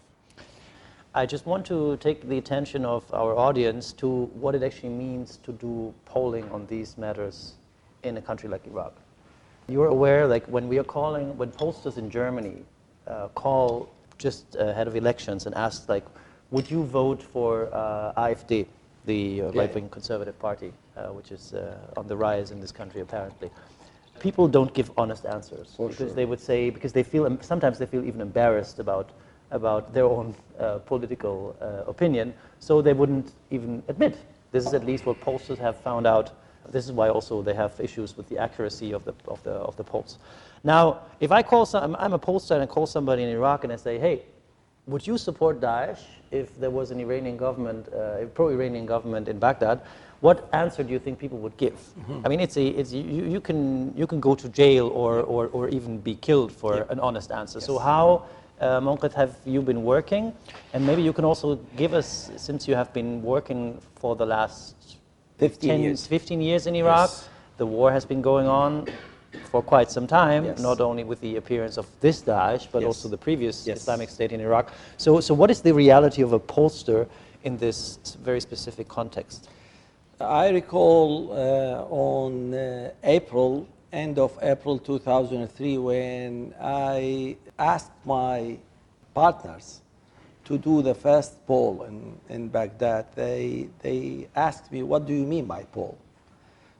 I 1.14 1.26
just 1.26 1.46
want 1.46 1.64
to 1.66 1.96
take 1.98 2.28
the 2.28 2.38
attention 2.38 2.84
of 2.84 3.04
our 3.14 3.36
audience 3.36 3.92
to 3.94 4.24
what 4.34 4.54
it 4.54 4.62
actually 4.62 4.88
means 4.88 5.38
to 5.44 5.52
do 5.52 5.94
polling 6.06 6.50
on 6.50 6.66
these 6.66 6.98
matters 6.98 7.54
in 8.02 8.16
a 8.16 8.22
country 8.22 8.48
like 8.48 8.66
Iraq. 8.66 8.94
You're 9.68 9.86
aware, 9.86 10.26
like 10.26 10.44
when 10.46 10.68
we 10.68 10.78
are 10.78 10.84
calling, 10.84 11.36
when 11.38 11.52
pollsters 11.52 11.98
in 11.98 12.10
Germany 12.10 12.64
uh, 13.06 13.28
call 13.28 13.88
just 14.18 14.56
ahead 14.56 14.88
of 14.88 14.96
elections 14.96 15.46
and 15.46 15.54
ask, 15.54 15.88
like, 15.88 16.04
would 16.50 16.70
you 16.70 16.82
vote 16.84 17.22
for 17.22 17.68
uh, 17.72 18.12
AfD? 18.16 18.66
the 19.06 19.42
uh, 19.42 19.52
right-wing 19.52 19.88
conservative 19.90 20.38
party, 20.38 20.72
uh, 20.96 21.08
which 21.08 21.30
is 21.30 21.52
uh, 21.52 21.76
on 21.96 22.06
the 22.08 22.16
rise 22.16 22.50
in 22.50 22.60
this 22.60 22.72
country 22.72 23.00
apparently. 23.00 23.50
People 24.20 24.48
don't 24.48 24.72
give 24.72 24.90
honest 24.96 25.26
answers 25.26 25.74
because 25.76 25.96
sure. 25.96 26.08
they 26.08 26.24
would 26.24 26.40
say 26.40 26.70
because 26.70 26.92
they 26.92 27.02
feel 27.02 27.36
sometimes 27.40 27.78
they 27.78 27.86
feel 27.86 28.04
even 28.04 28.20
embarrassed 28.20 28.78
about 28.78 29.10
about 29.50 29.92
their 29.92 30.04
own 30.04 30.34
uh, 30.58 30.78
political 30.78 31.56
uh, 31.60 31.90
opinion, 31.90 32.34
so 32.58 32.80
they 32.80 32.92
wouldn't 32.92 33.32
even 33.50 33.82
admit. 33.88 34.16
This 34.52 34.66
is 34.66 34.74
at 34.74 34.84
least 34.86 35.04
what 35.04 35.20
pollsters 35.20 35.58
have 35.58 35.76
found 35.80 36.06
out. 36.06 36.30
This 36.70 36.86
is 36.86 36.92
why 36.92 37.08
also 37.08 37.42
they 37.42 37.54
have 37.54 37.78
issues 37.80 38.16
with 38.16 38.28
the 38.28 38.38
accuracy 38.38 38.92
of 38.92 39.04
the 39.04 39.14
of 39.28 39.42
the 39.42 39.52
of 39.52 39.76
the 39.76 39.84
polls. 39.84 40.18
Now, 40.62 41.00
if 41.20 41.30
I 41.30 41.42
call 41.42 41.66
some, 41.66 41.82
I'm, 41.84 41.96
I'm 41.96 42.12
a 42.14 42.18
pollster 42.18 42.52
and 42.52 42.62
I 42.62 42.66
call 42.66 42.86
somebody 42.86 43.22
in 43.22 43.28
Iraq 43.28 43.64
and 43.64 43.72
I 43.72 43.76
say, 43.76 43.98
hey, 43.98 44.22
would 44.86 45.06
you 45.06 45.18
support 45.18 45.60
Daesh 45.60 46.00
if 46.30 46.58
there 46.58 46.70
was 46.70 46.90
an 46.90 47.00
Iranian 47.00 47.36
government, 47.36 47.88
uh, 47.92 48.22
a 48.22 48.26
pro-Iranian 48.26 48.86
government 48.86 49.28
in 49.28 49.38
Baghdad? 49.38 49.82
What 50.24 50.48
answer 50.54 50.82
do 50.82 50.90
you 50.90 50.98
think 50.98 51.18
people 51.18 51.36
would 51.44 51.54
give? 51.58 51.78
I 52.24 52.28
mean, 52.30 52.40
it's 52.40 52.56
a, 52.56 52.66
it's 52.66 52.92
you, 52.94 53.24
you 53.34 53.40
can 53.42 53.92
you 53.94 54.06
can 54.06 54.20
go 54.20 54.34
to 54.34 54.48
jail 54.48 54.86
or, 54.88 55.20
or, 55.20 55.48
or 55.48 55.68
even 55.68 55.98
be 55.98 56.14
killed 56.14 56.50
for 56.50 56.86
an 56.88 56.98
honest 56.98 57.30
answer. 57.30 57.60
So 57.60 57.78
how, 57.78 58.22
uh, 58.58 59.08
have 59.14 59.36
you 59.44 59.60
been 59.60 59.82
working? 59.84 60.32
And 60.72 60.86
maybe 60.86 61.02
you 61.02 61.12
can 61.12 61.26
also 61.26 61.56
give 61.76 61.92
us, 61.92 62.30
since 62.36 62.66
you 62.66 62.74
have 62.74 62.90
been 62.94 63.22
working 63.22 63.78
for 63.96 64.16
the 64.16 64.24
last 64.24 64.96
15 65.36 65.68
10, 65.70 65.80
years. 65.82 66.06
15 66.06 66.40
years 66.40 66.66
in 66.66 66.74
Iraq. 66.74 67.10
Yes. 67.10 67.28
The 67.58 67.66
war 67.66 67.92
has 67.92 68.06
been 68.06 68.22
going 68.22 68.46
on 68.46 68.86
for 69.50 69.60
quite 69.62 69.90
some 69.90 70.06
time, 70.06 70.46
Yes. 70.46 70.58
not 70.58 70.80
only 70.80 71.04
with 71.04 71.20
the 71.20 71.36
appearance 71.36 71.76
of 71.76 71.86
this 72.00 72.22
Daesh, 72.22 72.66
but 72.72 72.80
Yes. 72.80 72.86
also 72.86 73.08
the 73.10 73.18
previous 73.18 73.66
Yes. 73.66 73.80
Islamic 73.82 74.08
State 74.08 74.32
in 74.32 74.40
Iraq. 74.40 74.72
So, 74.96 75.20
so 75.20 75.34
what 75.34 75.50
is 75.50 75.60
the 75.60 75.74
reality 75.74 76.22
of 76.22 76.32
a 76.32 76.40
pollster 76.40 77.06
in 77.42 77.58
this 77.58 77.98
very 78.24 78.40
specific 78.40 78.88
context? 78.88 79.48
I 80.20 80.50
recall 80.50 81.32
uh, 81.32 81.86
on 81.90 82.54
uh, 82.54 82.90
April, 83.02 83.66
end 83.92 84.18
of 84.18 84.38
April 84.40 84.78
2003, 84.78 85.78
when 85.78 86.54
I 86.60 87.36
asked 87.58 87.90
my 88.04 88.58
partners 89.12 89.80
to 90.44 90.56
do 90.56 90.82
the 90.82 90.94
first 90.94 91.44
poll 91.46 91.82
in, 91.82 92.16
in 92.28 92.48
Baghdad, 92.48 93.06
they, 93.16 93.68
they 93.80 94.28
asked 94.36 94.70
me, 94.70 94.84
what 94.84 95.04
do 95.06 95.12
you 95.12 95.24
mean 95.24 95.46
by 95.46 95.64
poll? 95.64 95.98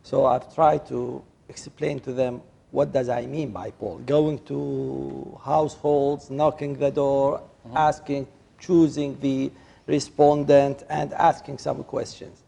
So 0.05 0.27
I've 0.27 0.55
tried 0.55 0.87
to 0.89 1.23
explain 1.49 1.99
to 2.01 2.13
them 2.13 2.41
what 2.71 2.93
does 2.93 3.09
I 3.09 3.27
mean 3.27 3.51
by 3.51 3.73
poll. 3.73 3.99
Going 4.07 4.39
to 4.45 5.41
households, 5.43 6.31
knocking 6.31 6.77
the 6.77 6.91
door, 6.91 7.43
asking, 7.75 8.29
choosing 8.61 9.19
the 9.21 9.51
respondent, 9.87 10.85
and 10.89 11.13
asking 11.15 11.59
some 11.59 11.83
questions. 11.83 12.44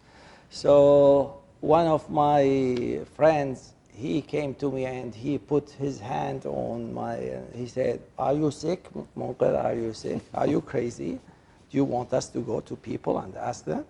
So 0.51 1.41
one 1.61 1.87
of 1.87 2.09
my 2.11 3.01
friends, 3.15 3.73
he 3.93 4.21
came 4.21 4.55
to 4.57 4.71
me 4.71 4.85
and 4.85 5.15
he 5.15 5.39
put 5.39 5.71
his 5.71 5.99
hand 6.01 6.47
on 6.47 6.93
my, 6.93 7.41
he 7.55 7.67
said, 7.67 8.01
are 8.19 8.35
you 8.35 8.51
sick, 8.51 8.89
Munqith? 9.17 9.65
Are 9.65 9.75
you 9.75 9.93
sick? 9.93 10.21
Are 10.35 10.47
you 10.47 10.61
crazy? 10.61 11.19
Do 11.71 11.77
you 11.77 11.85
want 11.85 12.13
us 12.13 12.29
to 12.29 12.41
go 12.41 12.61
to 12.61 12.77
people 12.77 13.19
and 13.19 13.35
ask 13.37 13.65
them? 13.65 13.85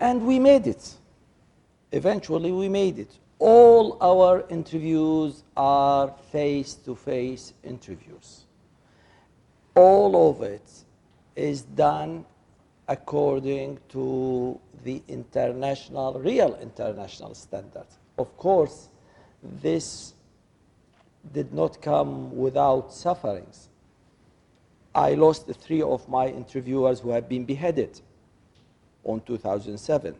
And 0.00 0.26
we 0.26 0.38
made 0.38 0.66
it. 0.66 0.94
Eventually, 1.92 2.50
we 2.50 2.68
made 2.68 2.98
it. 2.98 3.10
All 3.38 3.98
our 4.00 4.44
interviews 4.48 5.42
are 5.56 6.14
face-to-face 6.32 7.52
interviews. 7.62 8.44
All 9.74 10.30
of 10.30 10.42
it 10.42 10.68
is 11.36 11.62
done 11.62 12.24
according 12.88 13.78
to 13.88 14.60
the 14.84 15.02
international, 15.08 16.20
real 16.20 16.54
international 16.60 17.34
standards. 17.34 17.98
Of 18.18 18.36
course, 18.36 18.88
this 19.42 20.14
did 21.32 21.52
not 21.52 21.80
come 21.80 22.36
without 22.36 22.92
sufferings. 22.92 23.68
I 24.94 25.14
lost 25.14 25.46
three 25.46 25.82
of 25.82 26.08
my 26.08 26.28
interviewers 26.28 27.00
who 27.00 27.10
have 27.10 27.28
been 27.28 27.44
beheaded 27.44 28.00
on 29.02 29.20
2007. 29.22 30.14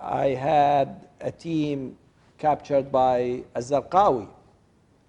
I 0.00 0.26
had 0.28 1.06
a 1.20 1.30
team 1.30 1.96
captured 2.38 2.90
by 2.90 3.42
Al-Zarqawi 3.54 4.28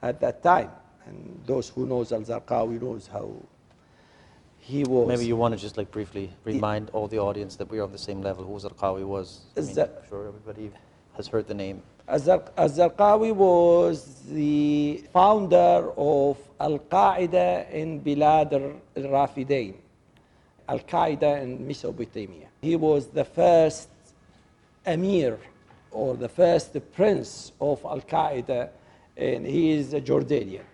at 0.01 0.19
that 0.21 0.43
time. 0.43 0.71
And 1.05 1.41
those 1.45 1.69
who 1.69 1.85
knows 1.85 2.11
Al-Zarqawi 2.11 2.81
knows 2.81 3.07
how 3.07 3.31
he 4.65 4.83
was. 4.83 5.07
Maybe 5.07 5.27
you 5.27 5.35
want 5.35 5.53
to 5.53 5.59
just 5.59 5.77
like 5.77 5.91
briefly 5.91 6.31
remind 6.43 6.89
all 6.89 7.07
the 7.07 7.19
audience 7.19 7.55
that 7.57 7.69
we're 7.69 7.83
on 7.83 7.91
the 7.91 7.99
same 7.99 8.21
level. 8.21 8.43
Who 8.43 8.53
Zarqawi 8.53 9.05
was? 9.05 9.41
I 9.55 9.61
mean, 9.61 9.79
I'm 9.79 10.09
sure 10.09 10.27
everybody 10.27 10.71
has 11.15 11.27
heard 11.27 11.47
the 11.47 11.53
name. 11.53 11.83
Al-Zarqawi 12.07 13.33
was 13.33 14.23
the 14.29 15.03
founder 15.13 15.91
of 15.97 16.37
Al-Qaeda 16.59 17.71
in 17.71 18.01
Bilad 18.01 18.53
al-Rafidain, 18.97 19.75
Al-Qaeda 20.67 21.41
in 21.43 21.67
Mesopotamia. 21.67 22.47
He 22.61 22.75
was 22.75 23.07
the 23.07 23.23
first 23.23 23.89
emir 24.85 25.37
or 25.91 26.15
the 26.15 26.29
first 26.29 26.75
prince 26.93 27.51
of 27.61 27.85
Al-Qaeda 27.85 28.69
and 29.17 29.45
he 29.45 29.71
is 29.71 29.93
a 29.93 30.01
Jordanian. 30.01 30.65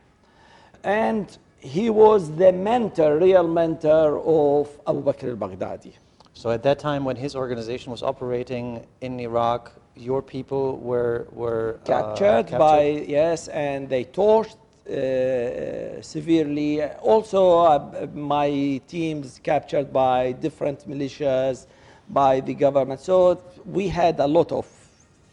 And 0.84 1.38
he 1.62 1.90
was 1.90 2.32
the 2.36 2.52
mentor, 2.52 3.20
real 3.20 3.48
mentor 3.48 4.20
of 4.20 4.70
Abu 4.88 5.04
Bakr 5.04 5.30
al-Baghdadi. 5.30 5.94
So 6.34 6.50
at 6.50 6.64
that 6.64 6.80
time, 6.80 7.06
when 7.06 7.16
his 7.16 7.36
organization 7.36 7.92
was 7.92 8.02
operating 8.02 8.86
in 9.02 9.20
Iraq, 9.20 9.72
your 9.96 10.22
people 10.22 10.78
were 10.78 11.28
were 11.32 11.80
uh, 11.84 12.16
captured, 12.16 12.58
by 12.58 12.82
yes, 13.08 13.48
and 13.50 13.90
they 13.90 14.06
tortured 14.06 14.58
uh, 14.90 16.02
severely. 16.02 16.84
Also, 16.84 17.60
uh, 17.60 18.08
my 18.14 18.82
teams 18.88 19.40
captured 19.44 19.94
by 19.94 20.32
different 20.32 20.90
militias, 20.90 21.68
by 22.10 22.40
the 22.40 22.54
government. 22.54 23.02
So 23.02 23.42
we 23.66 23.90
had 23.90 24.20
a 24.20 24.28
lot 24.28 24.52
of 24.52 24.66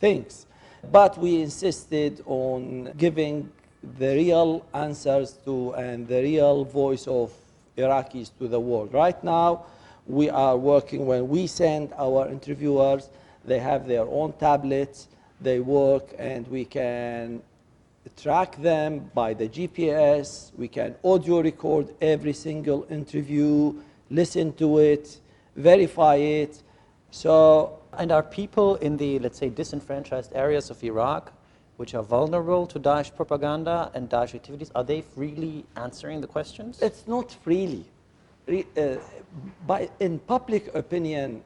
things, 0.00 0.46
but 0.92 1.16
we 1.16 1.40
insisted 1.42 2.22
on 2.26 2.92
giving 2.98 3.50
the 3.82 4.14
real 4.14 4.64
answers 4.74 5.32
to 5.44 5.72
and 5.74 6.06
the 6.08 6.22
real 6.22 6.64
voice 6.64 7.06
of 7.06 7.32
Iraqis 7.76 8.30
to 8.38 8.48
the 8.48 8.58
world. 8.58 8.92
Right 8.92 9.22
now, 9.22 9.66
we 10.06 10.30
are 10.30 10.56
working 10.56 11.06
when 11.06 11.28
we 11.28 11.46
send 11.46 11.92
our 11.96 12.28
interviewers, 12.28 13.08
they 13.44 13.58
have 13.58 13.86
their 13.86 14.06
own 14.06 14.32
tablets, 14.34 15.08
they 15.40 15.60
work, 15.60 16.14
and 16.18 16.46
we 16.48 16.64
can 16.64 17.42
track 18.16 18.56
them 18.60 19.10
by 19.14 19.34
the 19.34 19.48
GPS. 19.48 20.50
We 20.56 20.68
can 20.68 20.94
audio 21.04 21.40
record 21.40 21.94
every 22.00 22.32
single 22.32 22.86
interview, 22.90 23.74
listen 24.10 24.52
to 24.54 24.78
it, 24.78 25.20
verify 25.54 26.16
it. 26.16 26.62
So 27.10 27.78
And 27.96 28.12
are 28.12 28.22
people 28.22 28.76
in 28.76 28.96
the, 28.96 29.18
let's 29.18 29.38
say, 29.38 29.48
disenfranchised 29.48 30.32
areas 30.34 30.70
of 30.70 30.82
Iraq, 30.84 31.32
which 31.78 31.94
are 31.94 32.02
vulnerable 32.02 32.66
to 32.66 32.78
Daesh 32.80 33.14
propaganda 33.14 33.90
and 33.94 34.10
Daesh 34.10 34.34
activities, 34.34 34.70
are 34.74 34.82
they 34.82 35.00
freely 35.00 35.64
answering 35.76 36.20
the 36.20 36.26
questions? 36.26 36.82
It's 36.82 37.06
not 37.06 37.30
freely. 37.32 37.84
Re- 38.46 38.66
uh, 38.76 38.96
by, 39.66 39.88
in 40.00 40.18
public 40.18 40.74
opinion, 40.74 41.42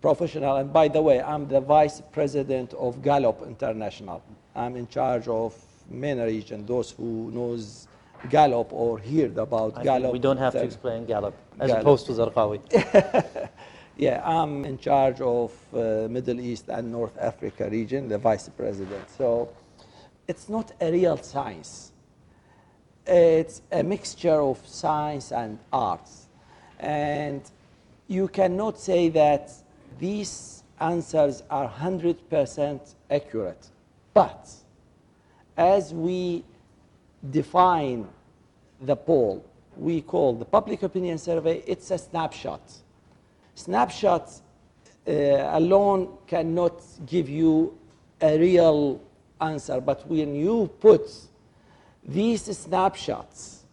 professional, 0.00 0.56
and 0.56 0.72
by 0.72 0.88
the 0.88 1.02
way, 1.02 1.20
I'm 1.20 1.46
the 1.46 1.60
vice 1.60 2.00
president 2.10 2.72
of 2.74 3.02
Gallup 3.02 3.42
International. 3.46 4.22
I'm 4.54 4.76
in 4.76 4.88
charge 4.88 5.28
of 5.28 5.54
MENA 5.90 6.24
region, 6.24 6.64
those 6.64 6.92
who 6.92 7.30
knows 7.30 7.86
Gallup 8.30 8.72
or 8.72 8.98
heard 8.98 9.36
about 9.36 9.76
I 9.76 9.84
Gallup. 9.84 10.10
we 10.10 10.18
don't 10.18 10.38
have 10.38 10.54
to 10.54 10.62
explain 10.62 11.04
Gallup, 11.04 11.34
as 11.60 11.68
Gallup. 11.68 11.82
opposed 11.82 12.06
to 12.06 12.12
Zarqawi. 12.12 12.60
Yeah, 13.98 14.20
I'm 14.26 14.66
in 14.66 14.76
charge 14.76 15.22
of 15.22 15.52
uh, 15.72 16.06
Middle 16.10 16.38
East 16.38 16.68
and 16.68 16.92
North 16.92 17.16
Africa 17.18 17.66
region, 17.70 18.08
the 18.10 18.18
vice 18.18 18.46
president. 18.50 19.08
So 19.16 19.48
it's 20.28 20.48
not 20.48 20.72
a 20.80 20.90
real 20.90 21.16
science. 21.18 21.92
It's 23.06 23.62
a 23.70 23.82
mixture 23.82 24.40
of 24.40 24.58
science 24.66 25.32
and 25.32 25.58
arts. 25.72 26.26
And 26.80 27.42
you 28.08 28.28
cannot 28.28 28.78
say 28.78 29.08
that 29.10 29.52
these 29.98 30.62
answers 30.80 31.42
are 31.50 31.68
100% 31.68 32.94
accurate. 33.10 33.68
But 34.12 34.50
as 35.56 35.94
we 35.94 36.44
define 37.30 38.08
the 38.80 38.96
poll, 38.96 39.44
we 39.76 40.00
call 40.02 40.34
the 40.34 40.44
public 40.44 40.82
opinion 40.82 41.18
survey, 41.18 41.62
it's 41.66 41.90
a 41.90 41.98
snapshot. 41.98 42.60
Snapshots 43.54 44.42
uh, 45.06 45.12
alone 45.12 46.08
cannot 46.26 46.82
give 47.06 47.28
you 47.28 47.76
a 48.20 48.38
real 48.38 49.00
answer, 49.40 49.80
but 49.80 50.06
when 50.08 50.34
you 50.34 50.70
put 50.80 51.10
these 52.06 52.42
snapshots 52.56 53.64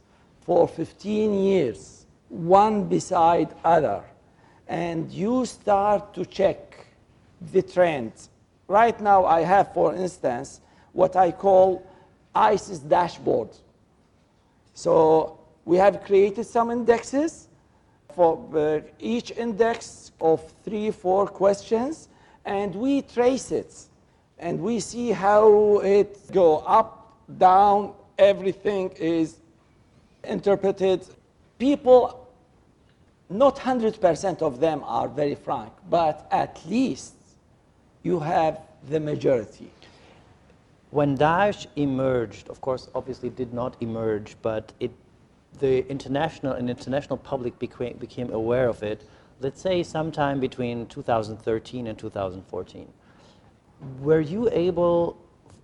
for 0.41 0.67
15 0.67 1.33
years, 1.33 2.05
one 2.29 2.85
beside 2.85 3.49
other, 3.63 4.03
and 4.67 5.11
you 5.11 5.45
start 5.45 6.13
to 6.13 6.25
check 6.25 6.87
the 7.51 7.61
trend. 7.61 8.11
Right 8.67 8.99
now, 8.99 9.25
I 9.25 9.41
have, 9.41 9.73
for 9.73 9.93
instance, 9.93 10.61
what 10.93 11.15
I 11.15 11.31
call 11.31 11.85
ISIS 12.33 12.79
dashboard. 12.79 13.49
So 14.73 15.39
we 15.65 15.77
have 15.77 16.03
created 16.03 16.45
some 16.45 16.71
indexes 16.71 17.47
for 18.15 18.39
uh, 18.55 18.81
each 18.99 19.31
index 19.31 20.11
of 20.19 20.41
three, 20.63 20.91
four 20.91 21.27
questions, 21.27 22.09
and 22.45 22.73
we 22.75 23.01
trace 23.01 23.51
it, 23.51 23.73
and 24.43 24.59
we 24.59 24.79
see 24.81 25.11
how 25.11 25.79
it 25.79 26.19
go 26.33 26.57
up, 26.57 27.17
down, 27.37 27.93
everything 28.17 28.89
is 28.99 29.37
interpreted. 30.25 31.07
People, 31.57 32.27
not 33.29 33.55
100% 33.55 34.41
of 34.41 34.59
them 34.59 34.83
are 34.83 35.07
very 35.07 35.35
frank, 35.35 35.71
but 35.89 36.27
at 36.29 36.59
least 36.67 37.13
you 38.03 38.19
have 38.19 38.59
the 38.89 38.99
majority. 38.99 39.71
When 40.91 41.17
Daesh 41.17 41.65
emerged, 41.77 42.49
of 42.49 42.59
course, 42.59 42.89
obviously 42.93 43.29
did 43.29 43.53
not 43.53 43.77
emerge, 43.79 44.35
but 44.41 44.73
it, 44.81 44.91
the 45.59 45.89
international 45.89 46.51
and 46.51 46.69
international 46.69 47.17
public 47.17 47.57
became, 47.59 47.95
became 47.97 48.29
aware 48.33 48.67
of 48.67 48.83
it, 48.83 49.07
let's 49.39 49.61
say 49.61 49.83
sometime 49.83 50.41
between 50.41 50.85
2013 50.87 51.87
and 51.87 51.97
2014. 51.97 52.87
Were 53.99 54.21
you 54.21 54.49
able, 54.51 55.17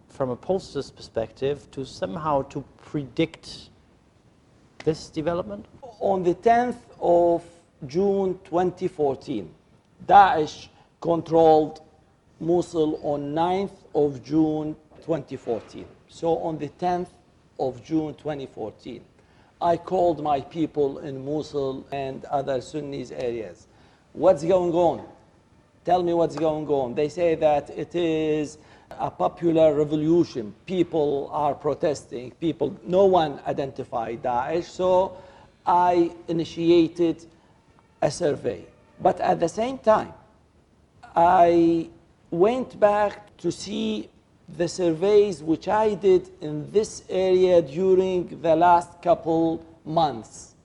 from 0.10 0.30
a 0.30 0.36
pollster's 0.36 0.92
perspective, 0.92 1.70
to 1.72 1.86
somehow 1.86 2.42
to 2.44 2.64
predict 2.78 3.70
this 4.84 5.10
development? 5.10 5.66
On 6.00 6.24
the 6.24 6.36
10th 6.36 6.78
of 7.02 7.44
June 7.88 8.40
2014, 8.46 9.50
Daesh 10.06 10.68
controlled 11.02 11.82
Mosul 12.40 13.00
on 13.04 13.34
9th 13.34 13.86
of 13.96 14.24
June 14.24 14.76
2014. 15.02 15.86
So 16.08 16.38
on 16.40 16.58
the 16.58 16.70
10th 16.70 17.10
of 17.60 17.84
June 17.84 18.16
2014, 18.16 19.02
I 19.62 19.78
called 19.78 20.24
my 20.24 20.42
people 20.42 21.00
in 21.00 21.24
Mosul 21.24 21.86
and 21.92 22.26
other 22.26 22.62
Sunnis 22.62 23.12
areas. 23.12 23.68
What's 24.14 24.44
going 24.44 24.74
on? 24.74 25.06
Tell 25.86 26.04
me 26.04 26.14
what's 26.14 26.36
going 26.36 26.68
on. 26.68 26.94
They 26.94 27.10
say 27.10 27.36
that 27.36 27.70
it 27.70 27.96
is 27.96 28.58
a 28.92 29.10
popular 29.10 29.74
revolution. 29.74 30.54
People 30.66 31.30
are 31.32 31.54
protesting. 31.54 32.32
People, 32.32 32.78
no 32.84 33.06
one 33.06 33.40
identified 33.48 34.22
Daesh. 34.24 34.66
So 34.66 35.18
I 35.66 36.12
initiated 36.28 37.26
a 38.02 38.12
survey. 38.12 38.66
But 39.00 39.20
at 39.22 39.40
the 39.40 39.48
same 39.48 39.78
time, 39.78 40.14
I 41.16 41.90
went 42.32 42.80
back 42.80 43.36
to 43.38 43.52
see 43.52 44.10
the 44.58 44.68
surveys 44.68 45.42
which 45.42 45.68
I 45.68 45.94
did 45.94 46.30
in 46.42 46.72
this 46.72 47.04
area 47.10 47.62
during 47.62 48.42
the 48.42 48.56
last 48.56 49.02
couple 49.02 49.66
months. 49.86 50.56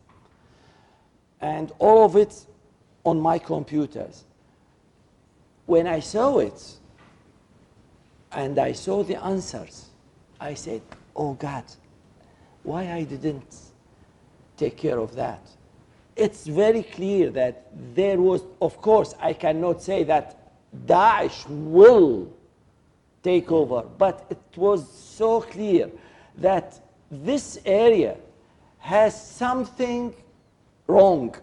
And 1.41 1.71
all 1.79 2.05
of 2.05 2.17
it 2.17 2.47
on 3.05 3.21
my 3.21 3.39
computers. 3.39 4.25
When 5.67 5.87
I 5.87 6.01
saw 6.01 6.39
it 6.39 6.75
and 8.33 8.59
I 8.59 8.73
saw 8.73 9.03
the 9.03 9.23
answers, 9.23 9.87
I 10.41 10.55
said, 10.55 10.83
oh 11.17 11.35
God, 11.35 11.65
why 12.63 12.93
I 12.93 13.05
didn't 13.05 13.57
take 14.57 14.77
care 14.77 14.99
of 14.99 15.15
that? 15.15 15.47
It's 16.17 16.47
very 16.47 16.83
clear 16.83 17.31
that 17.31 17.67
there 17.95 18.21
was, 18.21 18.43
of 18.61 18.81
course, 18.81 19.15
I 19.21 19.33
cannot 19.33 19.83
say 19.83 20.05
that 20.05 20.39
Daesh 20.87 21.49
will 21.49 22.33
take 23.23 23.51
over. 23.51 23.83
But 23.83 24.27
it 24.31 24.57
was 24.57 24.89
so 24.91 25.41
clear 25.41 25.91
that 26.39 26.79
this 27.11 27.59
area 27.65 28.17
has 28.79 29.21
something 29.21 30.15
wrong. 30.87 31.35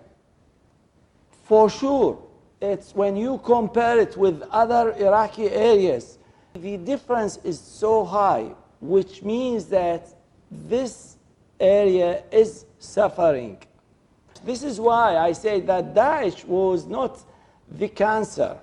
For 1.44 1.70
sure, 1.70 2.18
it's 2.62 2.94
when 2.94 3.16
you 3.16 3.40
compare 3.44 4.00
it 4.00 4.16
with 4.16 4.44
other 4.52 4.94
Iraqi 4.94 5.50
areas, 5.50 6.20
the 6.54 6.78
difference 6.78 7.38
is 7.44 7.60
so 7.60 8.06
high, 8.06 8.52
which 8.80 9.24
means 9.24 9.66
that 9.66 10.08
this 10.52 11.18
area 11.60 12.24
is 12.32 12.66
suffering. 12.80 13.58
This 14.44 14.64
is 14.64 14.80
why 14.80 15.18
I 15.18 15.32
say 15.34 15.60
that 15.62 15.94
Daesh 15.94 16.46
was 16.46 16.86
not 16.86 17.24
the 17.70 17.88
cancer. 17.88 18.58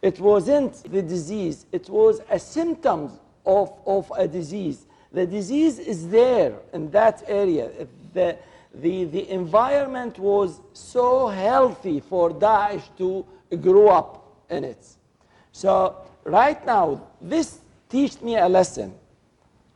It 0.00 0.18
wasn't 0.18 0.90
the 0.90 1.02
disease, 1.02 1.66
it 1.70 1.88
was 1.88 2.20
a 2.28 2.38
symptom 2.38 3.12
of, 3.46 3.72
of 3.86 4.12
a 4.16 4.26
disease. 4.26 4.86
The 5.12 5.26
disease 5.26 5.78
is 5.78 6.08
there 6.08 6.54
in 6.72 6.90
that 6.90 7.22
area. 7.28 7.70
The, 8.14 8.36
the, 8.74 9.04
the 9.04 9.28
environment 9.30 10.18
was 10.18 10.60
so 10.72 11.28
healthy 11.28 12.00
for 12.00 12.30
Daesh 12.30 12.82
to 12.98 13.26
grow 13.56 13.88
up 13.88 14.44
in 14.48 14.64
it. 14.64 14.86
So 15.52 15.96
right 16.24 16.64
now, 16.64 17.08
this 17.20 17.60
teaches 17.88 18.22
me 18.22 18.36
a 18.36 18.48
lesson 18.48 18.94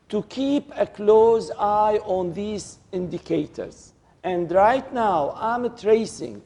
to 0.09 0.23
keep 0.25 0.71
a 0.77 0.87
close 0.87 1.51
eye 1.59 1.99
on 2.05 2.33
these 2.33 2.79
indicators. 2.93 3.93
And 4.23 4.51
right 4.51 4.91
now, 4.93 5.35
I'm 5.37 5.77
tracing 5.77 6.43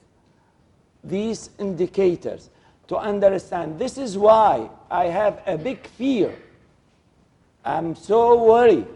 these 1.04 1.50
indicators 1.58 2.50
to 2.88 2.96
understand. 2.96 3.78
This 3.78 3.96
is 3.96 4.18
why 4.18 4.68
I 4.90 5.04
have 5.04 5.40
a 5.46 5.56
big 5.56 5.86
fear. 5.86 6.34
I'm 7.64 7.94
so 7.94 8.42
worried 8.44 8.86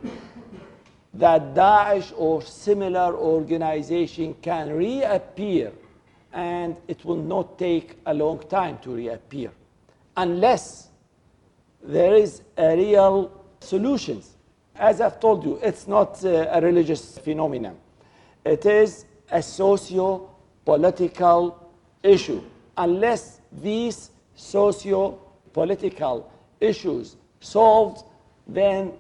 that 1.14 1.54
Daesh 1.54 2.12
or 2.16 2.42
similar 2.42 3.14
organization 3.14 4.34
can 4.42 4.72
reappear 4.72 5.72
and 6.32 6.76
it 6.88 7.04
will 7.04 7.22
not 7.22 7.56
take 7.58 7.98
a 8.06 8.14
long 8.14 8.40
time 8.48 8.78
to 8.78 8.90
reappear 8.90 9.52
unless 10.16 10.88
there 11.82 12.14
is 12.14 12.42
a 12.56 12.76
real 12.76 13.30
solutions. 13.60 14.36
As 14.74 15.00
I've 15.00 15.20
told 15.20 15.44
you, 15.44 15.60
it's 15.62 15.86
not 15.86 16.24
uh, 16.24 16.48
a 16.50 16.60
religious 16.60 17.16
phenomenon. 17.18 17.76
It 18.44 18.66
is 18.66 19.04
a 19.30 19.40
socio-political 19.42 21.70
issue. 22.02 22.42
Unless 22.76 23.40
these 23.52 24.10
socio-political 24.34 26.28
issues 26.60 27.14
solved, 27.40 28.04
then 28.46 28.92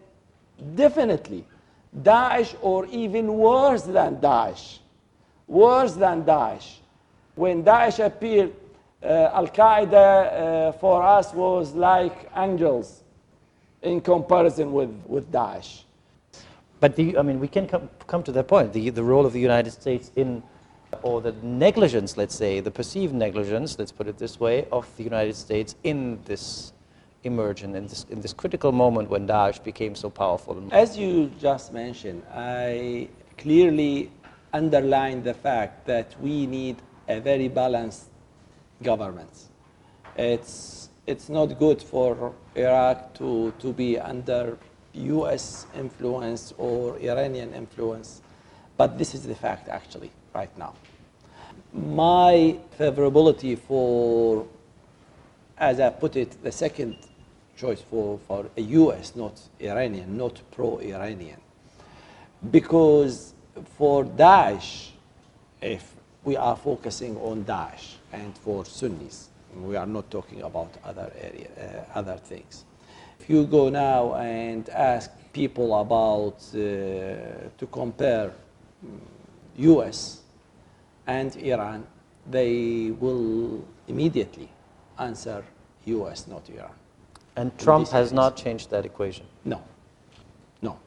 definitely 0.76 1.44
Daesh 2.02 2.54
or 2.60 2.86
even 2.86 3.36
worse 3.36 3.82
than 3.82 4.16
Daesh, 4.16 4.78
worse 5.46 5.94
than 5.94 6.24
Daesh. 6.24 6.76
When 7.34 7.64
Daesh 7.64 8.04
appeared, 8.04 8.52
uh, 9.02 9.30
Al-Qaeda 9.34 9.92
uh, 9.94 10.72
for 10.72 11.02
us 11.02 11.32
was 11.32 11.74
like 11.74 12.30
angels 12.36 13.02
in 13.82 14.00
comparison 14.00 14.72
with, 14.72 14.90
with 15.06 15.30
Daesh. 15.30 15.82
But 16.80 16.96
the, 16.96 17.16
I 17.16 17.22
mean, 17.22 17.40
we 17.40 17.48
can 17.48 17.66
come, 17.66 17.88
come 18.06 18.22
to 18.24 18.32
that 18.32 18.48
point, 18.48 18.72
the, 18.72 18.90
the 18.90 19.02
role 19.02 19.26
of 19.26 19.32
the 19.32 19.40
United 19.40 19.72
States 19.72 20.10
in 20.16 20.42
or 21.02 21.20
the 21.20 21.32
negligence, 21.42 22.16
let's 22.16 22.34
say, 22.34 22.60
the 22.60 22.70
perceived 22.70 23.14
negligence, 23.14 23.78
let's 23.78 23.92
put 23.92 24.06
it 24.06 24.18
this 24.18 24.38
way, 24.38 24.66
of 24.70 24.88
the 24.96 25.02
United 25.02 25.34
States 25.34 25.74
in 25.82 26.20
this 26.24 26.72
emergence, 27.24 27.76
in 27.76 27.86
this, 27.86 28.06
in 28.10 28.20
this 28.20 28.32
critical 28.32 28.72
moment 28.72 29.08
when 29.10 29.26
Daesh 29.26 29.62
became 29.62 29.94
so 29.94 30.10
powerful. 30.10 30.62
As 30.70 30.96
you 30.96 31.30
just 31.40 31.72
mentioned, 31.72 32.22
I 32.32 33.08
clearly 33.38 34.10
underline 34.52 35.22
the 35.22 35.34
fact 35.34 35.86
that 35.86 36.14
we 36.20 36.46
need 36.46 36.76
a 37.08 37.20
very 37.20 37.48
balanced 37.48 38.04
government. 38.82 39.48
It's, 40.16 40.88
it's 41.06 41.28
not 41.28 41.58
good 41.58 41.82
for 41.82 42.32
Iraq 42.54 43.14
to, 43.14 43.52
to 43.58 43.72
be 43.72 43.98
under 43.98 44.56
US 44.94 45.66
influence 45.76 46.54
or 46.56 46.98
Iranian 47.00 47.52
influence, 47.52 48.22
but 48.76 48.96
this 48.96 49.14
is 49.14 49.24
the 49.24 49.34
fact 49.34 49.68
actually 49.68 50.10
right 50.34 50.56
now. 50.56 50.74
My 51.72 52.56
favorability 52.78 53.58
for, 53.58 54.46
as 55.58 55.80
I 55.80 55.90
put 55.90 56.14
it, 56.16 56.42
the 56.42 56.52
second 56.52 56.96
choice 57.56 57.80
for, 57.80 58.18
for 58.26 58.46
a 58.56 58.60
US, 58.60 59.14
not 59.16 59.40
Iranian, 59.60 60.16
not 60.16 60.40
pro-Iranian. 60.50 61.40
Because 62.50 63.34
for 63.76 64.04
Daesh, 64.04 64.90
if 65.60 65.94
we 66.24 66.36
are 66.36 66.56
focusing 66.56 67.16
on 67.18 67.44
Daesh 67.44 67.94
and 68.12 68.36
for 68.38 68.64
Sunnis, 68.64 69.28
we 69.56 69.76
are 69.76 69.86
not 69.86 70.10
talking 70.10 70.42
about 70.42 70.70
other 70.84 71.12
area, 71.20 71.48
uh, 71.94 71.98
other 71.98 72.16
things. 72.16 72.64
If 73.20 73.30
you 73.30 73.46
go 73.46 73.68
now 73.68 74.14
and 74.14 74.68
ask 74.68 75.10
people 75.32 75.80
about 75.80 76.36
uh, 76.54 76.58
to 77.58 77.66
compare 77.70 78.32
U.S 79.56 80.20
and 81.06 81.36
Iran, 81.36 81.86
they 82.30 82.90
will 82.98 83.64
immediately 83.88 84.48
answer 84.98 85.44
US, 85.86 86.26
not 86.26 86.48
Iran. 86.48 86.72
And 87.36 87.56
Trump 87.58 87.88
has 87.88 88.12
not 88.12 88.36
changed 88.36 88.70
that 88.70 88.84
equation. 88.86 89.26
No, 89.44 89.62
no, 90.62 90.78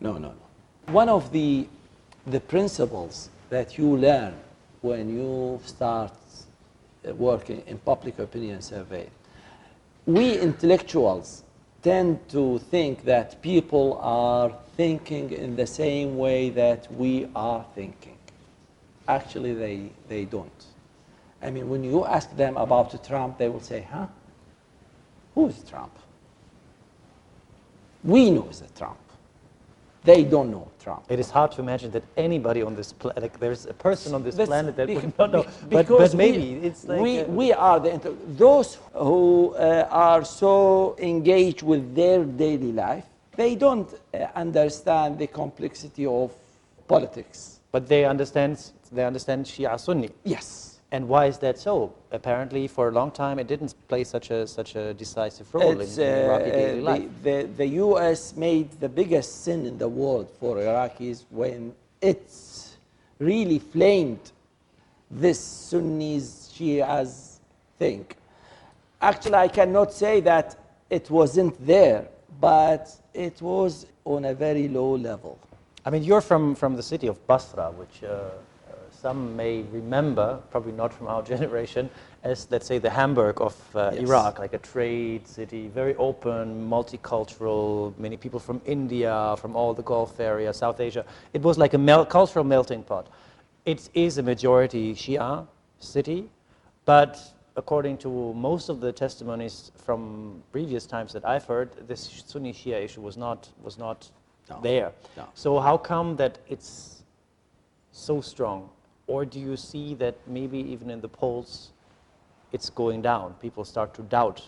no, 0.00 0.12
no, 0.12 0.28
no. 0.28 0.92
One 0.92 1.08
of 1.08 1.32
the, 1.32 1.66
the 2.26 2.40
principles 2.40 3.28
that 3.50 3.76
you 3.76 3.96
learn 3.96 4.34
when 4.80 5.08
you 5.08 5.60
start 5.64 6.12
uh, 7.06 7.14
working 7.14 7.62
in 7.66 7.78
public 7.78 8.18
opinion 8.18 8.62
survey, 8.62 9.08
we 10.06 10.38
intellectuals 10.38 11.42
tend 11.82 12.26
to 12.30 12.58
think 12.70 13.04
that 13.04 13.40
people 13.42 13.98
are 14.02 14.52
thinking 14.76 15.30
in 15.32 15.56
the 15.56 15.66
same 15.66 16.16
way 16.16 16.50
that 16.50 16.90
we 16.92 17.28
are 17.36 17.64
thinking. 17.74 18.16
Actually, 19.06 19.54
they, 19.54 19.90
they 20.08 20.24
don't. 20.24 20.64
I 21.42 21.50
mean, 21.50 21.68
when 21.68 21.84
you 21.84 22.04
ask 22.04 22.34
them 22.36 22.56
about 22.56 23.04
Trump, 23.06 23.38
they 23.38 23.48
will 23.48 23.60
say, 23.60 23.86
huh? 23.90 24.06
Who 25.38 25.46
is 25.46 25.62
Trump? 25.70 25.92
We 28.02 28.28
know 28.28 28.48
the 28.50 28.66
Trump. 28.76 28.98
They 30.02 30.24
don't 30.24 30.50
know 30.50 30.66
Trump. 30.80 31.04
It 31.08 31.20
is 31.20 31.30
hard 31.30 31.52
to 31.52 31.60
imagine 31.60 31.92
that 31.92 32.02
anybody 32.16 32.60
on 32.60 32.74
this 32.74 32.92
planet, 32.92 33.22
like 33.22 33.38
there's 33.38 33.64
a 33.66 33.72
person 33.72 34.16
on 34.16 34.24
this 34.24 34.34
That's 34.34 34.48
planet 34.48 34.74
that 34.74 34.88
would 34.88 35.16
not 35.18 35.30
know. 35.30 35.46
But, 35.70 35.86
but 35.86 36.12
maybe 36.14 36.38
we, 36.58 36.66
it's 36.66 36.88
like 36.88 37.00
we, 37.00 37.22
we 37.22 37.52
are 37.52 37.78
the 37.78 37.90
inter- 37.90 38.16
those 38.26 38.78
who 38.94 39.54
uh, 39.54 39.86
are 40.08 40.24
so 40.24 40.96
engaged 40.98 41.62
with 41.62 41.94
their 41.94 42.24
daily 42.24 42.72
life. 42.72 43.04
They 43.36 43.54
don't 43.54 43.88
uh, 44.12 44.26
understand 44.34 45.20
the 45.20 45.28
complexity 45.28 46.04
of 46.06 46.32
politics. 46.88 47.60
but 47.70 47.86
they 47.86 48.04
understand 48.04 48.72
they 48.90 49.04
understand 49.04 49.46
Shia 49.46 49.78
Sunni. 49.78 50.10
Yes, 50.24 50.67
And 50.90 51.06
why 51.06 51.26
is 51.26 51.38
that 51.38 51.58
so? 51.58 51.92
Apparently, 52.12 52.66
for 52.66 52.88
a 52.88 52.92
long 52.92 53.10
time, 53.10 53.38
it 53.38 53.46
didn't 53.46 53.74
play 53.88 54.04
such 54.04 54.30
a 54.30 54.46
such 54.46 54.74
a 54.74 54.94
decisive 54.94 55.52
role 55.54 55.78
it's, 55.80 55.98
in, 55.98 56.24
Iraqi 56.24 56.50
uh, 56.50 56.54
daily 56.54 56.80
life. 56.80 57.02
the, 57.22 57.30
the, 57.30 57.48
the 57.58 57.66
U.S. 57.84 58.34
made 58.36 58.70
the 58.80 58.88
biggest 58.88 59.44
sin 59.44 59.66
in 59.66 59.76
the 59.76 59.88
world 59.88 60.30
for 60.40 60.56
Iraqis 60.56 61.24
when 61.30 61.74
it 62.00 62.32
really 63.18 63.58
flamed 63.58 64.32
this 65.10 65.38
Sunnis 65.40 66.52
Shias 66.54 67.38
thing. 67.78 68.06
Actually, 69.00 69.34
I 69.34 69.48
cannot 69.48 69.92
say 69.92 70.20
that 70.20 70.56
it 70.90 71.10
wasn't 71.10 71.54
there, 71.66 72.08
but 72.40 72.90
it 73.14 73.40
was 73.42 73.86
on 74.04 74.24
a 74.24 74.34
very 74.34 74.68
low 74.68 74.96
level. 74.96 75.38
I 75.84 75.90
mean, 75.90 76.02
you're 76.02 76.20
from, 76.20 76.54
from 76.54 76.76
the 76.76 76.82
city 76.82 77.06
of 77.06 77.24
Basra, 77.26 77.70
which 77.70 78.02
uh, 78.02 78.30
some 79.00 79.36
may 79.36 79.62
remember, 79.70 80.40
probably 80.50 80.72
not 80.72 80.92
from 80.92 81.06
our 81.06 81.22
generation, 81.34 81.88
as, 82.24 82.48
let's 82.50 82.66
say, 82.66 82.78
the 82.78 82.90
Hamburg 82.90 83.40
of 83.40 83.54
uh, 83.76 83.90
Yes. 83.94 84.02
Iraq, 84.02 84.38
like 84.38 84.54
a 84.54 84.58
trade 84.58 85.26
city, 85.26 85.68
very 85.68 85.94
open, 85.96 86.68
multicultural, 86.68 87.96
many 87.98 88.16
people 88.16 88.40
from 88.40 88.60
India, 88.66 89.36
from 89.38 89.54
all 89.54 89.72
the 89.72 89.82
Gulf 89.82 90.18
area, 90.18 90.52
South 90.52 90.80
Asia. 90.80 91.04
It 91.32 91.42
was 91.42 91.58
like 91.58 91.74
a 91.74 91.78
mel- 91.78 92.06
cultural 92.06 92.44
melting 92.44 92.82
pot. 92.82 93.06
It 93.64 93.88
is 93.94 94.18
a 94.18 94.22
majority 94.22 94.94
Shia 94.94 95.46
city, 95.78 96.28
but 96.84 97.18
according 97.56 97.98
to 97.98 98.08
most 98.34 98.68
of 98.68 98.80
the 98.80 98.92
testimonies 98.92 99.70
from 99.76 100.42
previous 100.52 100.86
times 100.86 101.12
that 101.12 101.24
I've 101.24 101.44
heard, 101.44 101.70
this 101.86 102.24
Sunni 102.26 102.52
Shia 102.52 102.82
issue 102.84 103.00
was 103.00 103.16
not, 103.16 103.48
was 103.62 103.78
not 103.78 104.10
No. 104.50 104.58
there. 104.62 104.92
No. 105.16 105.24
So 105.34 105.60
how 105.60 105.76
come 105.78 106.16
that 106.16 106.38
it's 106.48 107.04
so 107.92 108.20
strong? 108.20 108.70
Or 109.08 109.24
do 109.24 109.40
you 109.40 109.56
see 109.56 109.94
that 109.94 110.14
maybe 110.26 110.58
even 110.58 110.90
in 110.90 111.00
the 111.00 111.08
polls 111.08 111.72
it's 112.52 112.70
going 112.70 113.02
down? 113.02 113.34
People 113.42 113.64
start 113.64 113.94
to 113.94 114.02
doubt 114.02 114.42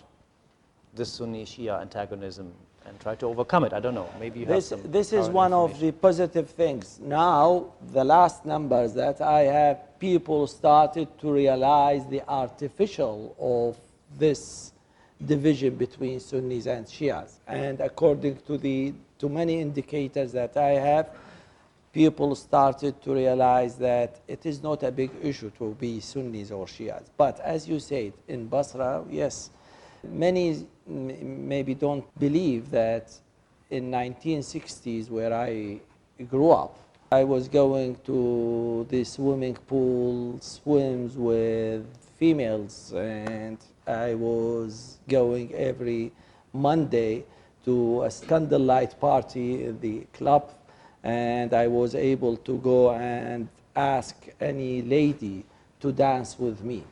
the 0.94 1.04
Sunni 1.04 1.44
Shia 1.44 1.80
antagonism 1.80 2.52
and 2.86 2.98
try 3.00 3.14
to 3.16 3.26
overcome 3.26 3.64
it. 3.64 3.72
I 3.72 3.80
don't 3.80 3.94
know. 3.94 4.08
Maybe 4.18 4.40
you 4.40 4.46
have 4.46 4.54
This, 4.56 4.68
some 4.68 4.82
this 4.84 5.12
is 5.12 5.28
one 5.28 5.52
of 5.52 5.78
the 5.80 5.92
positive 5.92 6.50
things. 6.50 6.98
Now, 7.00 7.72
the 7.92 8.04
last 8.04 8.44
numbers 8.44 8.94
that 8.94 9.20
I 9.20 9.40
have, 9.40 9.98
people 9.98 10.46
started 10.46 11.08
to 11.20 11.32
realize 11.32 12.06
the 12.06 12.22
artificial 12.28 13.34
of 13.38 13.76
this 14.18 14.72
division 15.24 15.74
between 15.76 16.20
Sunnis 16.20 16.66
and 16.66 16.86
Shias. 16.86 17.38
And 17.46 17.80
according 17.80 18.38
to 18.46 18.58
the 18.58 18.94
to 19.18 19.28
many 19.28 19.60
indicators 19.60 20.32
that 20.32 20.56
I 20.56 20.70
have, 20.70 21.10
people 21.92 22.34
started 22.34 23.00
to 23.02 23.14
realize 23.14 23.76
that 23.76 24.20
it 24.28 24.46
is 24.46 24.62
not 24.62 24.82
a 24.82 24.92
big 24.92 25.10
issue 25.22 25.50
to 25.58 25.74
be 25.74 26.00
Sunnis 26.00 26.50
or 26.50 26.66
Shias. 26.66 27.04
But 27.16 27.40
as 27.40 27.68
you 27.68 27.80
said, 27.80 28.12
in 28.28 28.46
Basra, 28.46 29.04
yes, 29.10 29.50
many 30.04 30.66
maybe 30.86 31.74
don't 31.74 32.04
believe 32.18 32.70
that 32.70 33.12
in 33.70 33.90
1960s 33.90 35.10
where 35.10 35.32
I 35.32 35.80
grew 36.28 36.50
up, 36.50 36.78
I 37.12 37.24
was 37.24 37.48
going 37.48 37.96
to 38.06 38.86
the 38.88 39.02
swimming 39.02 39.54
pool, 39.54 40.38
swims 40.40 41.16
with 41.16 41.84
females, 42.18 42.92
and 42.94 43.58
I 43.86 44.14
was 44.14 44.98
going 45.08 45.52
every 45.54 46.12
Monday 46.52 47.24
to 47.64 48.02
a 48.04 48.10
candlelight 48.10 48.98
party 49.00 49.64
in 49.64 49.80
the 49.80 50.06
club, 50.12 50.52
and 51.02 51.54
I 51.54 51.66
was 51.66 51.94
able 51.94 52.36
to 52.38 52.58
go 52.58 52.92
and 52.92 53.48
ask 53.74 54.14
any 54.40 54.82
lady 54.82 55.44
to 55.80 55.92
dance 55.92 56.38
with 56.38 56.62
me 56.62 56.84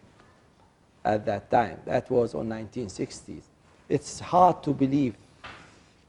at 1.05 1.27
that 1.27 1.51
time. 1.51 1.79
That 1.85 2.11
was 2.11 2.35
on 2.35 2.49
1960s. 2.49 3.43
It's 3.89 4.21
hard 4.21 4.63
to 4.63 4.73
believe 4.73 5.15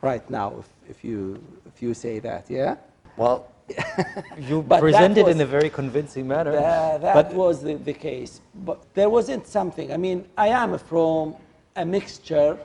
right 0.01 0.27
now 0.29 0.55
if, 0.59 0.69
if, 0.89 1.03
you, 1.03 1.41
if 1.65 1.81
you 1.81 1.93
say 1.93 2.19
that, 2.19 2.49
yeah? 2.49 2.75
Well, 3.17 3.47
you 4.37 4.63
presented 4.63 5.25
was- 5.25 5.35
in 5.35 5.41
a 5.41 5.45
very 5.45 5.69
convincing 5.69 6.27
manner. 6.27 6.53
That, 6.53 7.01
that 7.01 7.13
but 7.13 7.33
was 7.33 7.61
the, 7.61 7.75
the 7.75 7.93
case. 7.93 8.41
But 8.55 8.81
there 8.93 9.09
wasn't 9.09 9.45
something. 9.45 9.91
I 9.91 9.97
mean, 9.97 10.25
I 10.37 10.47
am 10.47 10.77
from 10.79 11.35
a 11.75 11.85
mixture 11.85 12.57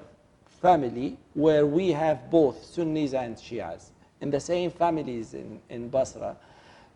family 0.63 1.17
where 1.35 1.67
we 1.67 1.93
have 1.93 2.31
both 2.31 2.65
Sunnis 2.65 3.13
and 3.13 3.37
Shias 3.37 3.91
in 4.25 4.31
the 4.31 4.41
same 4.41 4.71
families 4.71 5.35
in, 5.35 5.61
in 5.69 5.91
Basra. 5.91 6.35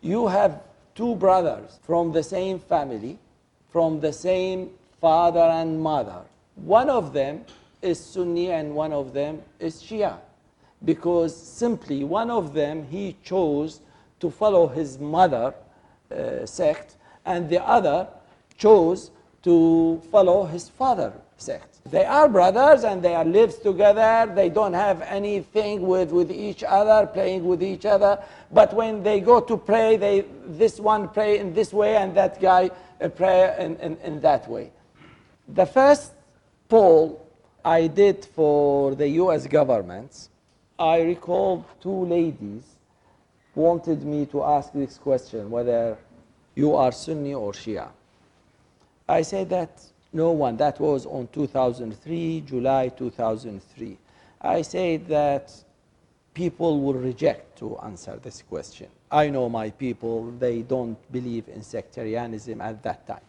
You 0.01 0.25
have 0.27 0.63
two 0.95 1.15
brothers 1.15 1.79
from 1.83 2.11
the 2.11 2.23
same 2.23 2.57
family, 2.57 3.19
from 3.71 3.99
the 3.99 4.11
same 4.11 4.71
father 4.99 5.47
and 5.59 5.79
mother. 5.79 6.21
One 6.55 6.89
of 6.89 7.13
them 7.13 7.45
is 7.83 8.03
Sunni 8.03 8.51
and 8.51 8.73
one 8.73 8.91
of 8.91 9.13
them 9.13 9.43
is 9.59 9.75
Shia 9.81 10.17
because 10.83 11.35
simply 11.35 12.03
one 12.03 12.31
of 12.31 12.53
them 12.53 12.87
he 12.89 13.15
chose 13.23 13.81
to 14.21 14.31
follow 14.31 14.67
his 14.67 14.97
mother 14.97 15.53
uh, 15.53 16.45
sect 16.47 16.95
and 17.25 17.47
the 17.47 17.61
other 17.63 18.07
chose 18.57 19.11
to 19.43 20.01
follow 20.11 20.45
his 20.45 20.67
father 20.67 21.13
sect 21.41 21.79
they 21.91 22.05
are 22.05 22.29
brothers 22.29 22.83
and 22.83 23.01
they 23.01 23.15
are 23.15 23.25
lives 23.25 23.57
together. 23.57 24.31
They 24.33 24.49
don't 24.49 24.73
have 24.73 25.01
anything 25.01 25.87
with, 25.87 26.11
with 26.11 26.31
each 26.31 26.63
other 26.63 27.07
playing 27.07 27.45
with 27.45 27.63
each 27.63 27.85
other. 27.85 28.23
But 28.51 28.73
when 28.73 29.01
they 29.01 29.19
go 29.21 29.39
to 29.41 29.57
pray 29.57 29.97
they 29.97 30.25
this 30.45 30.79
one 30.79 31.09
pray 31.09 31.39
in 31.39 31.53
this 31.53 31.73
way 31.73 31.95
and 31.95 32.15
that 32.15 32.39
guy 32.39 32.69
uh, 33.01 33.07
pray 33.09 33.55
in, 33.59 33.77
in, 33.77 33.97
in 34.03 34.21
that 34.21 34.47
way. 34.47 34.71
The 35.47 35.65
first 35.65 36.13
poll 36.67 37.25
I 37.65 37.87
did 37.87 38.25
for 38.25 38.93
the 38.93 39.07
US 39.23 39.47
government, 39.47 40.29
I 40.77 41.01
recall 41.01 41.65
two 41.81 42.05
ladies 42.05 42.63
wanted 43.55 44.03
me 44.03 44.25
to 44.27 44.43
ask 44.43 44.71
this 44.73 44.97
question 44.97 45.49
whether 45.49 45.97
you 46.55 46.75
are 46.75 46.91
Sunni 46.91 47.33
or 47.33 47.51
Shia. 47.51 47.87
I 49.07 49.23
said 49.23 49.49
that 49.49 49.81
no 50.11 50.31
one, 50.31 50.57
that 50.57 50.79
was 50.79 51.05
on 51.05 51.27
2003, 51.31 52.41
July 52.41 52.89
2003. 52.89 53.97
I 54.41 54.61
said 54.61 55.07
that 55.07 55.53
people 56.33 56.81
will 56.81 56.93
reject 56.93 57.57
to 57.59 57.77
answer 57.79 58.17
this 58.21 58.41
question. 58.41 58.87
I 59.11 59.29
know 59.29 59.49
my 59.49 59.69
people, 59.71 60.31
they 60.31 60.61
don't 60.61 60.97
believe 61.11 61.47
in 61.49 61.61
sectarianism 61.61 62.61
at 62.61 62.81
that 62.83 63.07
time. 63.07 63.21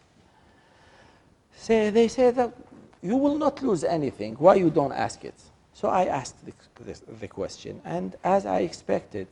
Say, 1.55 1.89
they 1.89 2.07
say 2.07 2.31
that 2.31 2.53
you 3.01 3.17
will 3.17 3.37
not 3.37 3.61
lose 3.61 3.83
anything. 3.83 4.35
Why 4.35 4.55
you 4.55 4.69
don't 4.69 4.93
ask 4.93 5.23
it? 5.25 5.35
So 5.73 5.89
I 5.89 6.05
asked 6.05 6.45
the, 6.45 6.53
the, 6.83 6.99
the 7.19 7.27
question, 7.27 7.81
and 7.85 8.15
as 8.23 8.45
I 8.45 8.59
expected, 8.59 9.27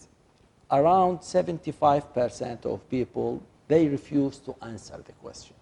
around 0.72 1.20
75% 1.20 2.66
of 2.66 2.90
people 2.90 3.42
they 3.68 3.88
refuse 3.88 4.40
to 4.40 4.56
answer 4.64 5.00
the 5.06 5.12
question, 5.14 5.56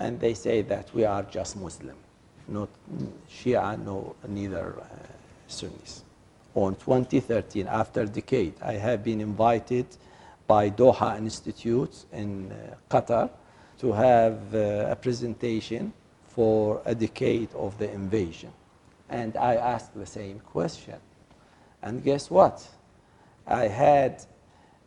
and 0.00 0.18
they 0.18 0.34
say 0.34 0.62
that 0.62 0.92
we 0.94 1.04
are 1.04 1.22
just 1.22 1.56
Muslim, 1.56 1.96
not 2.48 2.70
Shia, 3.30 3.78
no 3.84 4.16
neither 4.26 4.74
uh, 4.80 4.84
Sunnis. 5.46 6.04
On 6.54 6.74
2013, 6.74 7.68
after 7.68 8.00
a 8.00 8.06
decade, 8.06 8.54
I 8.62 8.72
have 8.72 9.04
been 9.04 9.20
invited 9.20 9.86
by 10.46 10.70
Doha 10.70 11.18
Institute 11.18 12.06
in 12.12 12.50
uh, 12.50 12.74
Qatar 12.90 13.30
to 13.78 13.92
have 13.92 14.54
uh, 14.54 14.86
a 14.90 14.96
presentation 14.96 15.92
for 16.26 16.80
a 16.86 16.94
decade 16.94 17.52
of 17.54 17.78
the 17.78 17.90
invasion. 17.92 18.50
And 19.10 19.36
I 19.36 19.56
asked 19.56 19.94
the 19.94 20.06
same 20.06 20.40
question. 20.40 20.96
And 21.82 22.02
guess 22.02 22.30
what? 22.30 22.66
I 23.46 23.68
had 23.68 24.24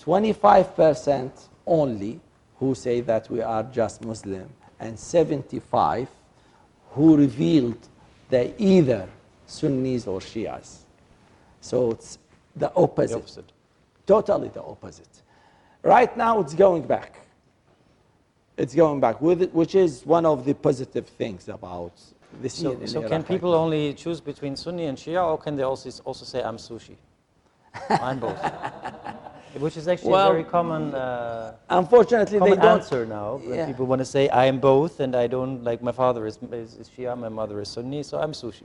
25% 0.02 1.32
only 1.68 2.20
who 2.58 2.74
say 2.74 3.02
that 3.02 3.30
we 3.30 3.42
are 3.42 3.64
just 3.64 4.04
Muslim, 4.04 4.50
and 4.84 5.00
75 5.00 6.08
who 6.92 7.18
revealed 7.18 7.88
they 8.30 8.54
either 8.58 9.08
Sunnis 9.48 10.08
or 10.08 10.20
Shias. 10.20 10.80
So 11.62 11.92
it's 11.92 12.18
the 12.56 12.72
opposite. 12.76 13.14
The 13.14 13.18
opposite. 13.18 13.52
Totally 14.06 14.50
the 14.50 14.62
opposite. 14.62 15.22
Right 15.82 16.16
now 16.18 16.40
it's 16.42 16.54
going 16.54 16.84
back. 16.84 17.20
It's 18.58 18.76
going 18.76 19.00
back, 19.00 19.20
which 19.22 19.74
is 19.74 20.06
one 20.06 20.26
of 20.26 20.46
the 20.46 20.54
positive 20.54 21.08
things 21.08 21.50
about 21.50 21.94
the 22.42 22.50
scene 22.50 22.86
So, 22.88 23.02
so 23.02 23.02
can 23.02 23.12
right 23.12 23.28
people 23.28 23.52
now. 23.52 23.60
only 23.60 23.94
choose 23.94 24.22
between 24.22 24.56
Sunni 24.56 24.86
and 24.86 24.98
Shia, 24.98 25.26
or 25.26 25.38
can 25.38 25.56
they 25.56 25.64
also, 25.64 25.90
also 26.06 26.26
say, 26.26 26.44
I'm 26.44 26.58
sushi? 26.58 26.96
I'm 27.90 28.20
both. 28.20 28.40
Which 29.60 29.78
is 29.78 29.88
actually 29.88 30.10
Well, 30.12 30.30
a 30.30 30.34
very 30.34 30.44
common, 30.44 30.94
uh, 30.96 31.54
Unfortunately, 31.70 32.40
common 32.40 32.56
they 32.56 32.62
don't. 32.62 32.80
answer 32.82 33.06
now. 33.06 33.40
Yeah. 33.46 33.68
People 33.68 33.86
want 33.86 34.00
to 34.00 34.06
say, 34.06 34.28
I 34.30 34.46
am 34.46 34.60
both, 34.60 35.00
and 35.00 35.16
I 35.16 35.28
don't, 35.28 35.64
like, 35.64 35.84
my 35.84 35.92
father 35.92 36.26
is, 36.26 36.40
is, 36.52 36.74
is 36.76 36.90
Shia, 36.90 37.16
my 37.18 37.30
mother 37.30 37.62
is 37.62 37.70
Sunni, 37.70 38.02
so 38.04 38.18
I'm 38.20 38.32
sushi. 38.32 38.64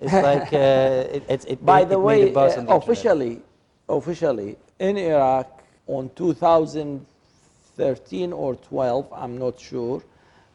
It's 0.00 0.12
like, 0.30 0.52
uh, 0.52 1.16
it, 1.16 1.24
it's 1.28 1.44
it, 1.46 1.64
By 1.64 1.80
made, 1.80 1.88
the 1.88 1.98
it 1.98 2.02
way, 2.02 2.30
buzz 2.30 2.56
uh, 2.56 2.60
the 2.62 2.72
officially, 2.72 3.42
officially 3.88 4.56
in 4.78 4.96
Iraq 4.96 5.60
on 5.88 6.08
2013 6.14 8.32
or 8.32 8.54
12, 8.54 9.12
I'm 9.12 9.38
not 9.38 9.58
sure, 9.58 10.00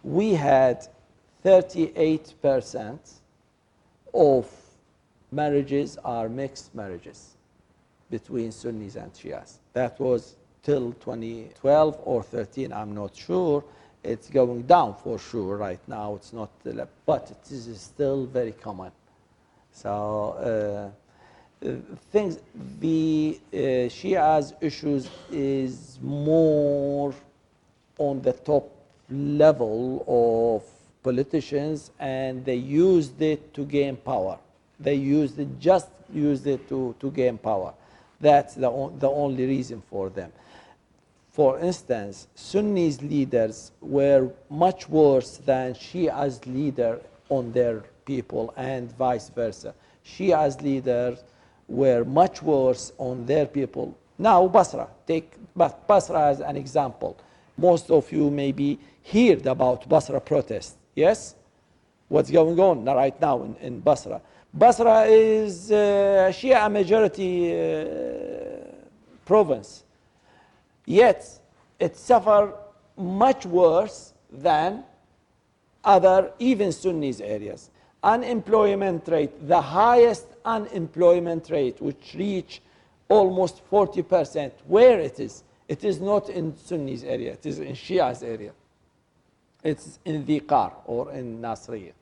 we 0.03 0.33
had 0.33 0.87
38% 1.43 2.97
of 4.13 4.49
marriages 5.31 5.97
are 6.05 6.29
mixed 6.29 6.73
marriages 6.73 7.32
between 8.17 8.51
Sunnis 8.51 8.95
and 8.95 9.11
Shias. 9.11 9.57
That 9.73 9.99
was 9.99 10.35
till 10.61 10.93
2012 10.93 11.99
or 12.05 12.21
13, 12.21 12.71
I'm 12.71 12.93
not 12.93 13.15
sure. 13.15 13.63
It's 14.03 14.29
going 14.29 14.61
down 14.75 14.95
for 15.03 15.17
sure 15.17 15.57
right 15.57 15.79
now. 15.87 16.13
It's 16.17 16.31
not, 16.31 16.51
but 17.07 17.23
it 17.31 17.51
is 17.51 17.81
still 17.81 18.27
very 18.27 18.51
common. 18.51 18.91
So 19.71 20.91
uh, 21.63 21.69
things, 22.11 22.37
the 22.79 23.39
uh, 23.51 23.57
Shia's 23.89 24.53
issues 24.61 25.09
is 25.31 25.97
more 26.03 27.15
on 27.97 28.21
the 28.21 28.33
top 28.33 28.69
level 29.09 30.05
of 30.07 30.61
politicians 31.01 31.89
and 31.99 32.45
they 32.45 32.59
used 32.89 33.19
it 33.19 33.55
to 33.55 33.65
gain 33.65 33.95
power. 33.95 34.37
They 34.79 34.95
used 34.95 35.39
it, 35.39 35.59
just 35.59 35.89
used 36.13 36.45
it 36.45 36.69
to, 36.69 36.95
to 36.99 37.09
gain 37.09 37.39
power. 37.39 37.73
That's 38.23 38.55
the, 38.55 38.69
the 38.99 39.09
only 39.09 39.45
reason 39.45 39.83
for 39.89 40.09
them. 40.09 40.31
For 41.33 41.59
instance, 41.59 42.27
Sunnis 42.35 43.01
leaders 43.01 43.73
were 43.81 44.31
much 44.49 44.87
worse 44.87 45.37
than 45.37 45.73
Shia's 45.73 46.45
leader 46.45 47.01
on 47.27 47.51
their 47.51 47.83
people 48.05 48.53
and 48.55 48.89
vice 48.95 49.27
versa. 49.29 49.73
Shia's 50.03 50.61
leaders 50.61 51.21
were 51.67 52.05
much 52.05 52.41
worse 52.41 52.93
on 52.97 53.25
their 53.25 53.45
people. 53.45 53.97
Now 54.17 54.47
Basra, 54.47 54.87
take 55.05 55.33
Basra 55.53 56.29
as 56.29 56.39
an 56.39 56.55
example. 56.55 57.17
Most 57.57 57.91
of 57.91 58.09
you 58.09 58.29
maybe 58.29 58.79
heard 59.11 59.45
about 59.47 59.89
Basra 59.89 60.21
protests, 60.21 60.75
yes? 60.95 61.35
What's 62.07 62.31
going 62.31 62.57
on 62.59 62.85
right 62.85 63.19
now 63.19 63.43
in, 63.43 63.55
in 63.57 63.79
Basra? 63.81 64.21
Basra 64.53 65.03
is 65.05 65.71
uh, 65.71 66.31
Shia 66.31 66.71
majority 66.71 67.51
uh, 67.51 67.85
province 69.25 69.83
yet 70.85 71.39
it 71.79 71.97
suffered 71.97 72.53
much 72.97 73.45
worse 73.45 74.13
than 74.31 74.83
other 75.83 76.31
even 76.39 76.71
Sunnis 76.71 77.19
areas. 77.19 77.69
Unemployment 78.03 79.07
rate, 79.07 79.47
the 79.47 79.61
highest 79.61 80.27
unemployment 80.45 81.49
rate, 81.49 81.81
which 81.81 82.15
reached 82.17 82.61
almost 83.09 83.61
40%. 83.69 84.51
Where 84.67 84.99
it 84.99 85.19
is? 85.19 85.43
It 85.67 85.83
is 85.83 85.99
not 85.99 86.29
in 86.29 86.55
Sunnis 86.57 87.03
area, 87.03 87.33
it 87.33 87.45
is 87.45 87.59
in 87.59 87.73
Shia's 87.73 88.23
area. 88.23 88.51
It's 89.63 89.99
in 90.03 90.25
Dhiqar 90.25 90.73
or 90.85 91.11
in 91.13 91.39
Nasriya. 91.39 91.93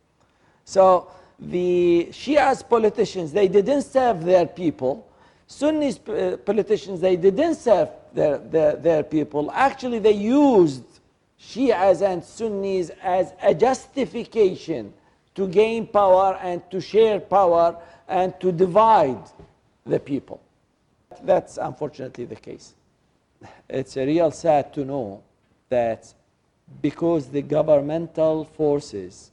So 0.66 1.12
the 1.42 2.10
Shia's 2.12 2.62
politicians, 2.62 3.32
they 3.32 3.48
didn't 3.48 3.82
serve 3.82 4.24
their 4.24 4.46
people. 4.46 5.08
Sunnis 5.48 6.00
uh, 6.08 6.38
politicians, 6.46 7.02
they 7.02 7.16
didn't 7.16 7.56
serve 7.56 7.90
their, 8.14 8.38
their, 8.38 8.76
their 8.76 9.04
people. 9.04 9.52
Actually, 9.52 10.00
they 10.00 10.14
used 10.14 10.84
Shias 11.40 12.02
and 12.04 12.24
Sunnis 12.24 12.92
as 13.02 13.34
a 13.42 13.56
justification 13.56 14.94
to 15.34 15.48
gain 15.48 15.88
power 15.88 16.38
and 16.42 16.62
to 16.70 16.80
share 16.80 17.20
power 17.20 17.76
and 18.08 18.40
to 18.40 18.52
divide 18.52 19.24
the 19.86 20.00
people. 20.00 20.40
That's 21.24 21.58
unfortunately 21.58 22.26
the 22.26 22.36
case. 22.36 22.76
It's 23.68 23.98
a 23.98 24.06
real 24.06 24.30
sad 24.32 24.74
to 24.76 24.86
know 24.86 25.24
that 25.70 26.14
because 26.82 27.28
the 27.28 27.42
governmental 27.42 28.46
forces 28.46 29.32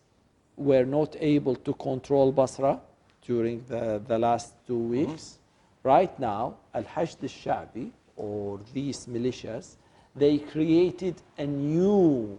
were 0.59 0.85
not 0.85 1.17
able 1.21 1.55
to 1.55 1.73
control 1.75 2.33
Basra 2.33 2.81
during 3.23 3.65
the, 3.69 4.03
the 4.07 4.19
last 4.19 4.53
two 4.67 4.79
weeks, 4.79 5.39
right 5.83 6.19
now, 6.19 6.57
Al-Hashd 6.75 7.23
al-Sha'bi, 7.23 7.91
or 8.17 8.59
these 8.75 9.07
militias, 9.07 9.77
they 10.17 10.39
created 10.39 11.15
a 11.39 11.47
new, 11.47 12.39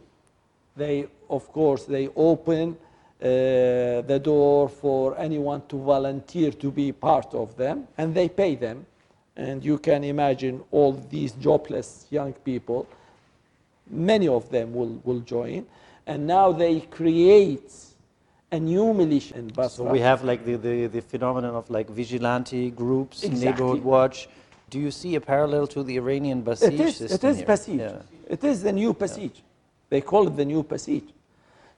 they, 0.76 1.08
of 1.30 1.52
course, 1.54 1.86
they 1.86 2.10
open 2.16 2.76
uh, 3.22 4.02
the 4.02 4.20
door 4.22 4.68
for 4.68 5.18
anyone 5.18 5.62
to 5.68 5.78
volunteer 5.78 6.52
to 6.52 6.72
be 6.72 6.92
part 6.92 7.34
of 7.34 7.56
them, 7.56 7.88
and 7.98 8.14
they 8.14 8.28
pay 8.28 8.56
them. 8.56 8.86
And 9.36 9.64
you 9.64 9.78
can 9.78 10.04
imagine 10.04 10.62
all 10.72 10.92
these 11.10 11.32
jobless 11.34 12.08
young 12.10 12.34
people, 12.34 12.88
many 13.90 14.28
of 14.28 14.50
them 14.50 14.74
will, 14.74 15.00
will 15.06 15.22
join. 15.22 15.66
And 16.06 16.28
now 16.28 16.52
they 16.52 16.82
create 16.82 17.72
a 18.52 18.60
new 18.60 18.94
militia 18.94 19.38
in 19.38 19.48
Basra. 19.48 19.86
So 19.86 19.92
we 19.92 20.00
have 20.00 20.24
like 20.24 20.44
the, 20.46 20.56
the, 20.56 20.88
the 20.88 21.02
phenomenon 21.02 21.56
of 21.56 21.70
like 21.70 21.90
vigilante 21.90 22.72
groups, 22.72 23.24
Exactly. 23.24 23.46
neighborhood 23.46 23.84
watch. 23.84 24.28
Do 24.70 24.80
you 24.80 24.92
see 24.92 25.16
a 25.16 25.22
parallel 25.22 25.68
to 25.68 25.84
the 25.84 25.96
Iranian 25.98 26.44
Basij 26.44 26.74
It 26.74 26.80
is, 26.80 26.96
system 26.98 27.30
it 27.30 27.32
is 27.32 27.38
here? 27.38 27.46
Basij. 27.48 27.78
Yeah. 27.80 28.02
It 28.28 28.44
is 28.44 28.62
the 28.62 28.72
new 28.72 28.94
Basij. 28.94 29.32
They 29.90 30.02
call 30.02 30.28
it 30.28 30.36
the 30.36 30.46
new 30.46 30.64
Basij. 30.64 31.04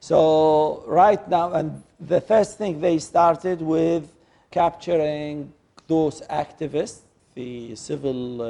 So 0.00 0.82
right 0.86 1.26
now, 1.28 1.52
and 1.52 1.82
the 2.00 2.20
first 2.20 2.58
thing 2.58 2.80
they 2.80 2.98
started 2.98 3.62
with 3.62 4.10
capturing 4.50 5.52
those 5.86 6.22
activists, 6.28 7.00
the 7.34 7.74
civil 7.76 8.42
uh, 8.42 8.46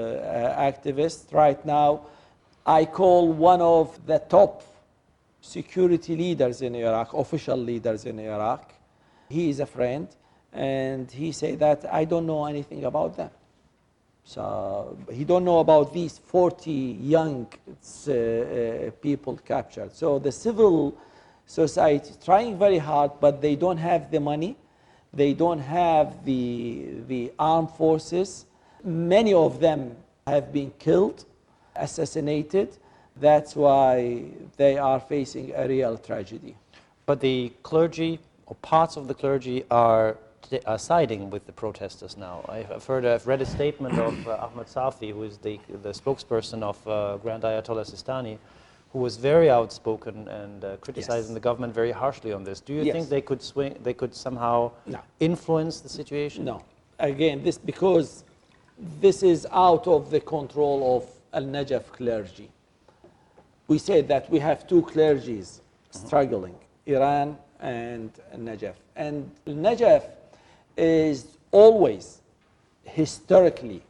activists. 0.71 1.33
Right 1.33 1.65
now, 1.65 2.01
I 2.67 2.85
call 2.85 3.33
one 3.33 3.61
of 3.61 3.99
the 4.07 4.19
top 4.19 4.63
security 5.43 6.17
leaders 6.17 6.63
in 6.63 6.75
Iraq, 6.75 7.13
official 7.13 7.57
leaders 7.57 8.07
in 8.07 8.19
Iraq. 8.19 8.73
He 9.29 9.51
is 9.51 9.61
a 9.61 9.67
friend, 9.67 10.09
and 10.53 11.11
he 11.11 11.33
said 11.33 11.59
that 11.59 11.93
I 11.93 12.05
don't 12.05 12.27
know 12.27 12.47
anything 12.47 12.85
about 12.85 13.17
them. 13.17 13.31
So 14.25 14.97
he 15.13 15.25
don't 15.25 15.45
know 15.45 15.59
about 15.59 15.93
these 15.93 16.17
40 16.19 16.71
young 16.71 17.49
uh, 18.07 18.13
uh, 18.13 18.91
people 19.03 19.37
captured. 19.45 19.93
So 19.95 20.21
the 20.21 20.31
civil 20.31 20.97
society 21.45 22.15
trying 22.25 22.57
very 22.57 22.79
hard, 22.79 23.11
but 23.21 23.43
they 23.43 23.57
don't 23.57 23.79
have 23.79 24.13
the 24.13 24.21
money. 24.21 24.57
They 25.13 25.35
don't 25.35 25.59
have 25.59 26.25
the, 26.25 27.01
the 27.09 27.33
armed 27.39 27.71
forces. 27.73 28.47
Many 28.85 29.35
of 29.35 29.59
them 29.59 29.97
have 30.27 30.53
been 30.53 30.73
killed, 30.79 31.25
assassinated. 31.75 32.79
That's 33.17 33.55
why 33.55 34.25
they 34.57 34.79
are 34.79 34.99
facing 35.01 35.53
a 35.55 35.69
real 35.69 35.99
tragedy. 35.99 36.57
But 37.07 37.21
the 37.21 37.53
clergy, 37.63 38.19
or 38.47 38.57
parts 38.57 38.97
of 38.97 39.09
the 39.09 39.15
clergy, 39.15 39.65
are, 39.71 40.17
are 40.67 40.79
siding 40.79 41.31
with 41.31 41.47
the 41.47 41.53
protesters 41.53 42.17
now. 42.17 42.45
I've, 42.49 42.85
heard, 42.85 43.05
I've 43.05 43.27
read 43.27 43.43
a 43.43 43.47
statement 43.47 43.99
of 43.99 44.27
uh, 44.27 44.33
Ahmad 44.47 44.67
Safi, 44.67 45.13
who 45.13 45.23
is 45.25 45.39
the, 45.39 45.59
the 45.83 45.91
spokesperson 45.91 46.63
of 46.63 46.87
uh, 46.89 47.19
Grand 47.19 47.43
Ayatollah 47.43 47.85
Sistani, 47.85 48.39
who 48.93 48.99
was 48.99 49.17
very 49.17 49.51
outspoken 49.51 50.29
and 50.29 50.65
uh, 50.65 50.77
criticizing 50.79 51.31
Yes. 51.31 51.35
the 51.35 51.41
government 51.41 51.75
very 51.75 51.93
harshly 51.93 52.33
on 52.33 52.45
this. 52.45 52.61
Do 52.61 52.73
you 52.75 52.83
Yes. 52.83 52.95
think 52.95 53.09
they 53.09 53.21
could 53.23 53.43
swing, 53.43 53.77
they 53.83 53.95
could 53.95 54.15
somehow 54.15 54.71
No. 54.87 55.01
influence 55.21 55.81
the 55.81 55.89
situation? 55.89 56.45
No. 56.45 56.63
Again, 56.99 57.43
this 57.43 57.59
because 57.59 58.25
this 59.01 59.23
is 59.23 59.47
out 59.51 59.87
of 59.87 60.11
the 60.11 60.21
control 60.21 60.97
of 60.97 61.05
Al 61.33 61.45
Najaf 61.49 61.85
clergy. 61.93 62.51
We 63.73 63.79
said 63.79 64.07
that 64.09 64.29
we 64.29 64.39
have 64.41 64.67
two 64.67 64.83
clergies 64.83 65.61
struggling 65.91 66.57
Iran 66.85 67.39
and 67.59 68.13
Najaf. 68.37 68.75
And 68.95 69.31
Najaf 69.47 70.03
is 70.77 71.39
always, 71.51 72.21
historically, 72.85 73.83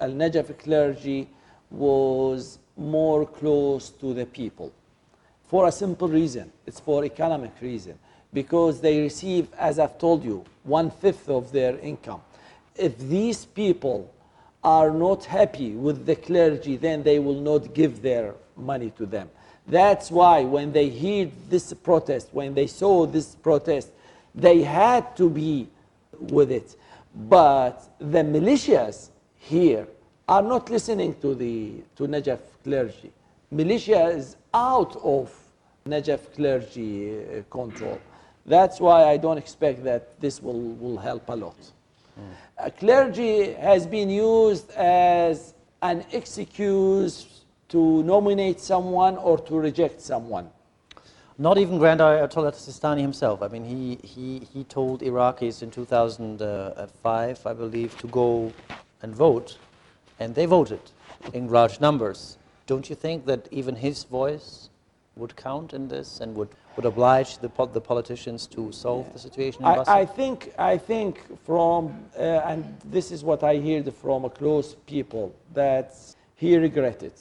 Al 0.00 0.10
Najaf 0.10 0.56
clergy 0.60 1.28
was 1.72 2.60
more 2.76 3.26
close 3.26 3.90
to 4.00 4.14
the 4.14 4.26
people 4.26 4.70
for 5.48 5.66
a 5.66 5.72
simple 5.72 6.06
reason. 6.06 6.52
It's 6.64 6.78
for 6.78 7.04
economic 7.04 7.54
reason. 7.60 7.98
Because 8.32 8.80
they 8.80 9.00
receive, 9.00 9.48
as 9.58 9.80
I've 9.80 9.98
told 9.98 10.22
you, 10.22 10.44
one 10.62 10.88
fifth 10.88 11.28
of 11.28 11.50
their 11.50 11.76
income. 11.80 12.20
If 12.76 12.96
these 12.96 13.44
people 13.44 14.08
are 14.62 14.92
not 14.92 15.24
happy 15.24 15.72
with 15.72 16.06
the 16.06 16.14
clergy, 16.14 16.76
then 16.76 17.02
they 17.02 17.18
will 17.18 17.40
not 17.40 17.74
give 17.74 18.02
their 18.02 18.36
money 18.56 18.90
to 18.98 19.06
them. 19.06 19.30
That's 19.66 20.10
why 20.10 20.44
when 20.44 20.72
they 20.72 20.88
heard 20.88 21.32
this 21.48 21.72
protest, 21.72 22.28
when 22.32 22.54
they 22.54 22.66
saw 22.66 23.06
this 23.06 23.34
protest, 23.34 23.90
they 24.34 24.62
had 24.62 25.16
to 25.16 25.28
be 25.28 25.68
with 26.18 26.52
it. 26.52 26.76
But 27.14 27.82
the 27.98 28.22
militias 28.22 29.10
here 29.38 29.88
are 30.28 30.42
not 30.42 30.70
listening 30.70 31.14
to 31.20 31.34
the 31.34 31.82
to 31.96 32.04
Najaf 32.06 32.40
clergy. 32.62 33.12
Militia 33.50 34.08
is 34.08 34.36
out 34.52 34.96
of 34.96 35.32
Najaf 35.86 36.34
clergy 36.34 37.18
uh, 37.18 37.42
control. 37.50 37.98
That's 38.44 38.80
why 38.80 39.04
I 39.04 39.16
don't 39.16 39.38
expect 39.38 39.82
that 39.84 40.20
this 40.20 40.42
will, 40.42 40.60
will 40.60 40.96
help 40.98 41.28
a 41.28 41.36
lot. 41.36 41.56
Mm. 42.18 42.78
clergy 42.78 43.52
has 43.52 43.86
been 43.86 44.08
used 44.08 44.70
as 44.72 45.54
an 45.82 46.04
excuse 46.12 47.35
to 47.68 48.02
nominate 48.02 48.60
someone 48.60 49.16
or 49.16 49.38
to 49.38 49.58
reject 49.58 50.00
someone. 50.00 50.50
Not 51.38 51.58
even 51.58 51.78
Grand 51.78 52.00
Ayatollah 52.00 52.54
Sistani 52.54 53.00
himself. 53.00 53.42
I 53.42 53.48
mean, 53.48 53.64
he, 53.64 53.98
he, 54.06 54.38
he 54.52 54.64
told 54.64 55.02
Iraqis 55.02 55.62
in 55.62 55.70
2005, 55.70 57.46
I 57.46 57.52
believe, 57.52 57.98
to 57.98 58.06
go 58.06 58.52
and 59.02 59.14
vote, 59.14 59.58
and 60.18 60.34
they 60.34 60.46
voted 60.46 60.80
in 61.34 61.48
large 61.48 61.78
numbers. 61.78 62.38
Don't 62.66 62.88
you 62.88 62.96
think 62.96 63.26
that 63.26 63.48
even 63.50 63.76
his 63.76 64.04
voice 64.04 64.70
would 65.16 65.36
count 65.36 65.74
in 65.74 65.88
this 65.88 66.20
and 66.20 66.34
would, 66.36 66.48
would 66.76 66.86
oblige 66.86 67.38
the, 67.38 67.50
the 67.72 67.80
politicians 67.80 68.46
to 68.46 68.72
solve 68.72 69.12
the 69.12 69.18
situation 69.18 69.62
in 69.62 69.68
I, 69.68 69.84
I 69.86 70.06
think, 70.06 70.52
I 70.58 70.78
think 70.78 71.22
from, 71.44 71.94
uh, 72.18 72.22
and 72.22 72.64
this 72.84 73.10
is 73.10 73.22
what 73.24 73.42
I 73.42 73.58
heard 73.58 73.92
from 73.94 74.28
close 74.30 74.74
people, 74.86 75.34
that 75.52 75.94
he 76.34 76.56
regretted 76.56 77.12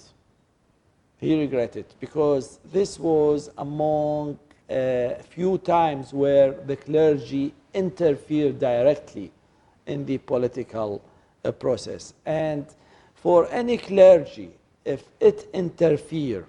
he 1.17 1.39
regretted 1.39 1.85
because 1.99 2.59
this 2.71 2.99
was 2.99 3.49
among 3.57 4.37
a 4.69 5.17
few 5.29 5.57
times 5.59 6.13
where 6.13 6.51
the 6.51 6.75
clergy 6.75 7.53
interfered 7.73 8.59
directly 8.59 9.31
in 9.85 10.05
the 10.05 10.17
political 10.17 11.01
uh, 11.43 11.51
process. 11.51 12.13
And 12.25 12.65
for 13.13 13.47
any 13.51 13.77
clergy, 13.77 14.51
if 14.83 15.03
it 15.19 15.47
interfere 15.53 16.45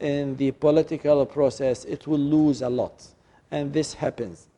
in 0.00 0.36
the 0.36 0.52
political 0.52 1.26
process, 1.26 1.84
it 1.84 2.06
will 2.06 2.18
lose 2.18 2.62
a 2.62 2.68
lot. 2.68 3.04
And 3.50 3.72
this 3.72 3.94
happens. 3.94 4.48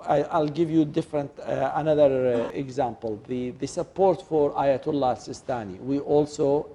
I, 0.00 0.38
will 0.38 0.48
give 0.48 0.70
you 0.70 0.84
different, 0.84 1.30
uh, 1.40 1.72
another 1.74 2.44
uh, 2.46 2.48
example. 2.50 3.20
The, 3.26 3.50
the 3.50 3.66
support 3.66 4.22
for 4.22 4.52
Ayatollah 4.52 5.16
Sistani, 5.16 5.80
we 5.80 5.98
also 5.98 6.68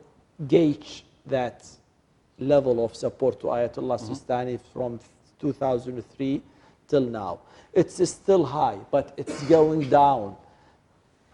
gauge 0.48 1.06
that 1.28 1.66
level 2.40 2.84
of 2.84 2.96
support 2.96 3.40
to 3.40 3.48
Ayatollah 3.48 3.98
mm 4.00 4.06
-hmm. 4.06 4.16
Sistani 4.16 4.60
from 4.74 5.00
2003 5.40 6.42
till 6.88 7.06
now. 7.10 7.40
It's 7.74 8.10
still 8.10 8.44
high, 8.46 8.78
but 8.92 9.14
it's 9.18 9.44
going 9.50 9.90
down. 9.90 10.36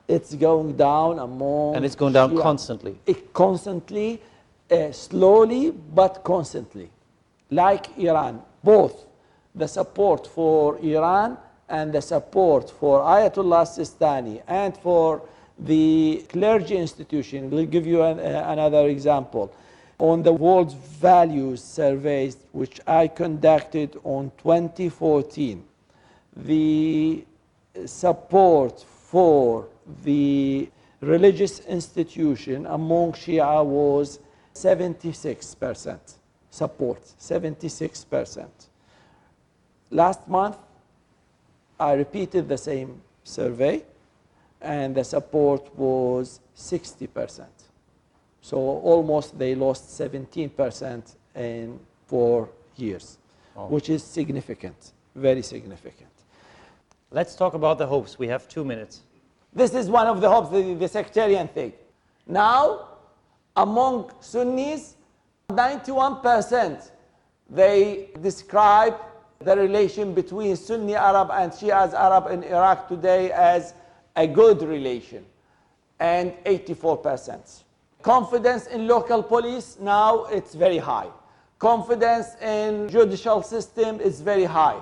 It's 0.08 0.34
going 0.36 0.78
down 0.78 1.20
among. 1.20 1.76
And 1.76 1.86
it's 1.86 1.96
going 1.96 2.14
down 2.14 2.32
Shia. 2.32 2.42
constantly. 2.42 2.96
It 3.06 3.34
constantly, 3.34 4.22
uh, 4.72 4.92
slowly, 4.92 5.72
but 5.72 6.24
constantly. 6.24 6.90
Like 7.52 7.86
Iran, 7.98 8.42
both 8.64 9.06
the 9.56 9.68
support 9.68 10.28
for 10.28 10.80
Iran 10.80 11.38
and 11.68 11.94
the 11.94 12.02
support 12.02 12.70
for 12.80 13.02
Ayatollah 13.02 13.66
Sistani 13.68 14.42
and 14.48 14.76
for 14.78 15.22
the 15.60 16.26
clergy 16.30 16.78
institution. 16.78 17.50
We'll 17.50 17.66
give 17.66 17.86
you 17.86 18.02
an, 18.02 18.20
uh, 18.20 18.46
another 18.48 18.88
example 18.88 19.52
on 20.00 20.24
the 20.24 20.32
World 20.32 20.74
Values 20.78 21.62
Survey, 21.62 22.32
which 22.54 22.80
I 22.88 23.08
conducted 23.08 24.00
on 24.04 24.32
2014, 24.38 25.64
the 26.36 27.26
support 27.86 28.82
for 28.82 29.68
the 30.04 30.70
religious 31.02 31.60
institution 31.62 32.66
among 32.66 33.14
Shia 33.14 33.64
was 33.66 34.20
76% 34.54 36.16
support, 36.50 37.02
76%. 37.20 38.48
Last 39.92 40.28
month, 40.28 40.58
I 41.80 41.94
repeated 41.94 42.48
the 42.48 42.58
same 42.58 43.02
survey, 43.24 43.84
and 44.62 44.96
the 44.96 45.04
support 45.04 45.76
was 45.78 46.40
60%. 46.56 47.46
So 48.50 48.58
almost 48.58 49.38
they 49.38 49.54
lost 49.54 49.90
17% 49.90 51.16
in 51.36 51.80
four 52.08 52.50
years, 52.78 53.20
oh. 53.56 53.68
which 53.68 53.92
is 53.92 54.02
significant, 54.02 54.94
very 55.14 55.44
significant. 55.44 56.10
Let's 57.12 57.36
talk 57.36 57.54
about 57.54 57.78
the 57.78 57.86
hopes. 57.86 58.18
We 58.18 58.28
have 58.30 58.48
two 58.48 58.66
minutes. 58.66 59.02
This 59.54 59.76
is 59.76 59.88
one 59.88 60.08
of 60.08 60.20
the 60.20 60.28
hopes, 60.28 60.50
the, 60.50 60.74
the 60.74 60.88
sectarian 60.88 61.48
thing. 61.48 61.74
Now, 62.26 62.88
among 63.56 64.12
Sunnis, 64.20 64.96
91% 65.52 66.90
they 67.52 68.10
describe 68.20 68.96
the 69.38 69.56
relation 69.58 70.16
between 70.16 70.56
Sunni 70.56 70.96
Arab 70.96 71.30
and 71.32 71.52
Shia 71.52 71.94
Arab 71.94 72.32
in 72.32 72.44
Iraq 72.46 72.88
today 72.88 73.32
as 73.32 73.76
a 74.16 74.26
good 74.26 74.64
relation, 74.64 75.24
and 76.00 76.34
84%. 76.46 77.66
Confidence 78.02 78.68
in 78.68 78.88
local 78.88 79.22
police, 79.22 79.78
now 79.80 80.26
it's 80.26 80.54
very 80.56 80.78
high. 80.78 81.08
Confidence 81.58 82.36
in 82.42 82.88
judicial 82.88 83.44
system 83.44 84.00
is 84.00 84.22
very 84.22 84.46
high. 84.46 84.80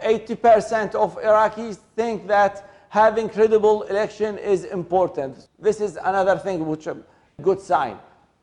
80% 0.00 0.94
of 0.94 1.16
Iraqis 1.16 1.78
think 1.96 2.26
that 2.28 2.68
having 2.90 3.30
credible 3.30 3.82
election 3.84 4.36
is 4.36 4.64
important. 4.64 5.48
This 5.58 5.80
is 5.80 5.96
another 5.96 6.36
thing 6.36 6.66
which 6.66 6.86
a 6.86 6.98
good 7.40 7.60
sign. 7.60 7.98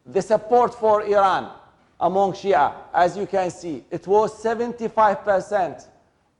The 0.07 0.21
support 0.21 0.73
for 0.73 1.03
Iran 1.03 1.51
among 1.99 2.33
Shia, 2.33 2.73
as 2.93 3.15
you 3.15 3.27
can 3.27 3.51
see, 3.51 3.85
it 3.91 4.07
was 4.07 4.43
75% 4.43 5.87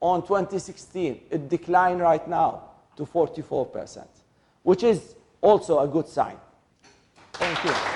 on 0.01 0.21
2016. 0.21 1.21
It 1.29 1.49
declined 1.49 2.01
right 2.01 2.27
now 2.27 2.63
to 2.97 3.05
44%, 3.05 4.05
which 4.63 4.83
is 4.83 5.15
also 5.41 5.79
a 5.79 5.88
good 5.88 6.07
sign. 6.07 6.38
Thank 7.38 7.65
you. 7.65 7.94